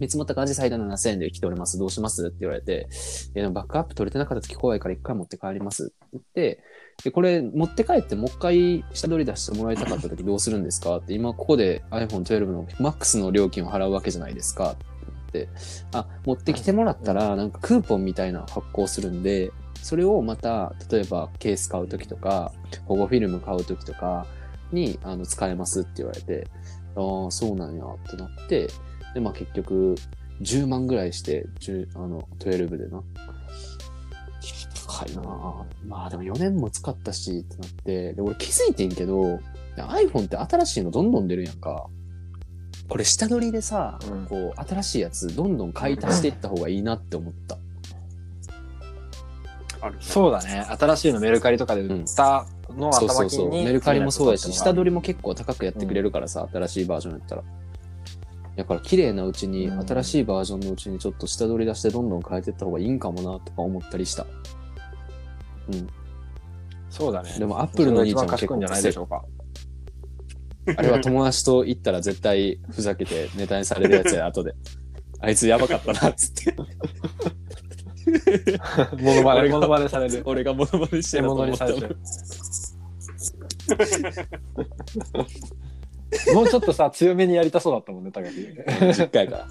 [0.00, 1.78] 見積もった感じ最大7000円で来ております。
[1.78, 2.88] どうしますって言われて、
[3.34, 5.84] バックアップ取れてなかった時怖いから一回持って帰ります。
[5.84, 6.62] って言って、
[7.04, 14.72] で、これ持って帰ってもう一回下取り出してもらいたかった時どうするんですかって、今ここで iPhone12 の MAX の料金を払うわけじゃないですか。
[14.72, 14.84] って
[15.32, 15.48] 言って、
[15.92, 19.50] あ、持ってきてもらったらなんかクーポンみたいなの発行するんで、
[19.82, 22.52] それをまた、例えばケース買うときとか、
[22.86, 24.26] 保護フィルム買うときとか
[24.70, 26.46] にあの使えますって言われて、
[26.94, 28.68] ああ、そうなんやってなって、
[29.14, 29.94] で、まあ結局、
[30.40, 33.02] 10万ぐらいして、10あの、12でな。
[34.86, 39.40] 高いなあまあでも4年も使ったし、ってなって、で、俺気づいてんけど、
[39.76, 41.86] iPhone って新しいのどんどん出るやんか。
[42.88, 47.58] これ下取りでさ、うんこう、新しいやつどんどん買い足していった方がいいなって思った。
[50.00, 50.64] そうだね。
[50.78, 53.46] 新しいのメルカリとかで売ったのをそうそうそう。
[53.46, 53.64] 頭金に。
[53.64, 54.96] メルカリもそうやし、下取りも。
[54.96, 57.42] も結構高くやってくれるからさ、新しいバージョンやったら。
[58.56, 64.26] だから綺麗なうちに、うん新しいバージョンのうちにちょっと下取り出してどんどん変えていった方がいいんかもなとか思ったりした。
[65.72, 65.88] うん。
[66.90, 67.38] そうだね。
[67.38, 69.24] でもアップルの兄ちゃんも結構じゃないでしょうか。
[70.76, 74.54] あれは友達と行ったら絶対ふざけてネタにされるやつや、後で。
[75.20, 76.54] あいつやばかったな、っつって。
[79.00, 80.22] モノマネ、モノマネされる。
[80.24, 81.96] 俺がモノマネして獲ると思ったの物にされてる。
[86.34, 88.34] もうちょっとさ、強めにやりたそうだったもんね、高木。
[88.94, 89.46] 実家やから。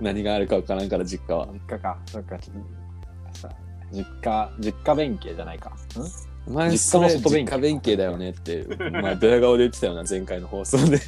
[0.00, 1.48] 何があるかわからんから、実家は。
[1.52, 1.98] 実家か。
[2.06, 3.50] そっか、ちょっとさ、
[3.92, 5.70] 実家、実家弁慶じゃないか。
[5.70, 5.72] ん？
[6.48, 11.00] お前、実家の外弁慶実家弁慶だよねって、まあ、ドヤ顔で言ってたよな、前回の放送で。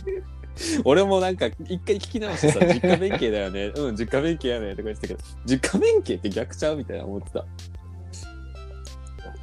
[0.85, 3.67] 俺もなんか、一回聞き直してさ、実家弁慶だよね。
[3.77, 4.71] うん、実家弁慶やね。
[4.73, 7.45] とか言ってたけど、実家弁慶って逆ちゃうみたいな思ってた。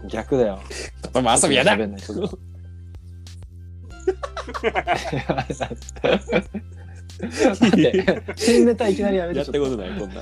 [0.08, 0.60] 逆だよ。
[1.14, 1.78] 言葉遊びやだ
[7.60, 10.22] 待って、新ネタいきなりやめてやったことない、こんな。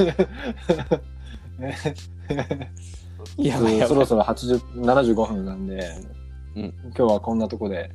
[3.38, 5.80] いや、そろそろ80 75分なんで、
[6.56, 7.90] うん今日はこんなとこで。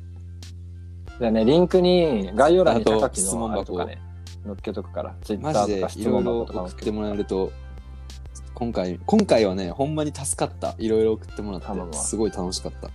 [1.19, 4.01] じゃあね、リンクに概要欄に高木質問箱のあれとかね、
[4.45, 7.17] 載っけとくから、ツイッマジでターとか質問箱とか載送ってもらえる。
[7.19, 7.51] ると、
[8.53, 10.75] 今回、今回はね、ほんまに助かった。
[10.77, 12.89] いろいろ送ってもらって、すごい楽しかった。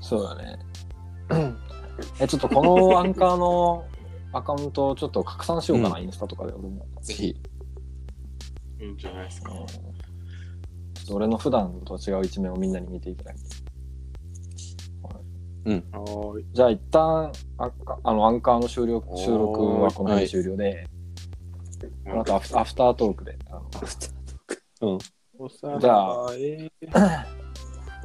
[0.00, 0.58] そうだね。
[2.20, 3.84] え、ちょっとこの アンカーの
[4.32, 6.86] アカウントをちょっと拡散しようかな、うんインスタとかで俺も。
[7.00, 7.28] ぜひ。
[8.80, 9.52] いいんじゃないですか。
[9.52, 13.40] うんちょっと俺の普段と違う一面をみんなに見ていただいて。
[15.04, 16.46] はーい。
[16.52, 20.86] じゃあ一旦アンカあのアンカーの収録収録はこの辺で終了で、
[22.04, 24.62] この後アフアフタートークであのアフタートーク。
[24.80, 25.80] うん。
[25.80, 26.26] じゃあ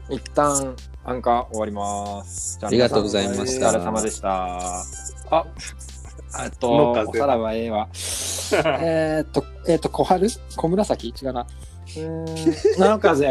[0.10, 0.76] 一旦
[1.06, 2.60] アンカー終わります。
[2.62, 4.58] ありがとうございましたお疲れ様でした。
[4.58, 5.46] あ、
[6.44, 7.88] えっと、おさらば A は、
[8.82, 10.28] えーっと、えーっと、小春？
[10.56, 11.14] 小紫？
[11.22, 11.42] 違うな。
[11.42, 13.26] うーん、なの風。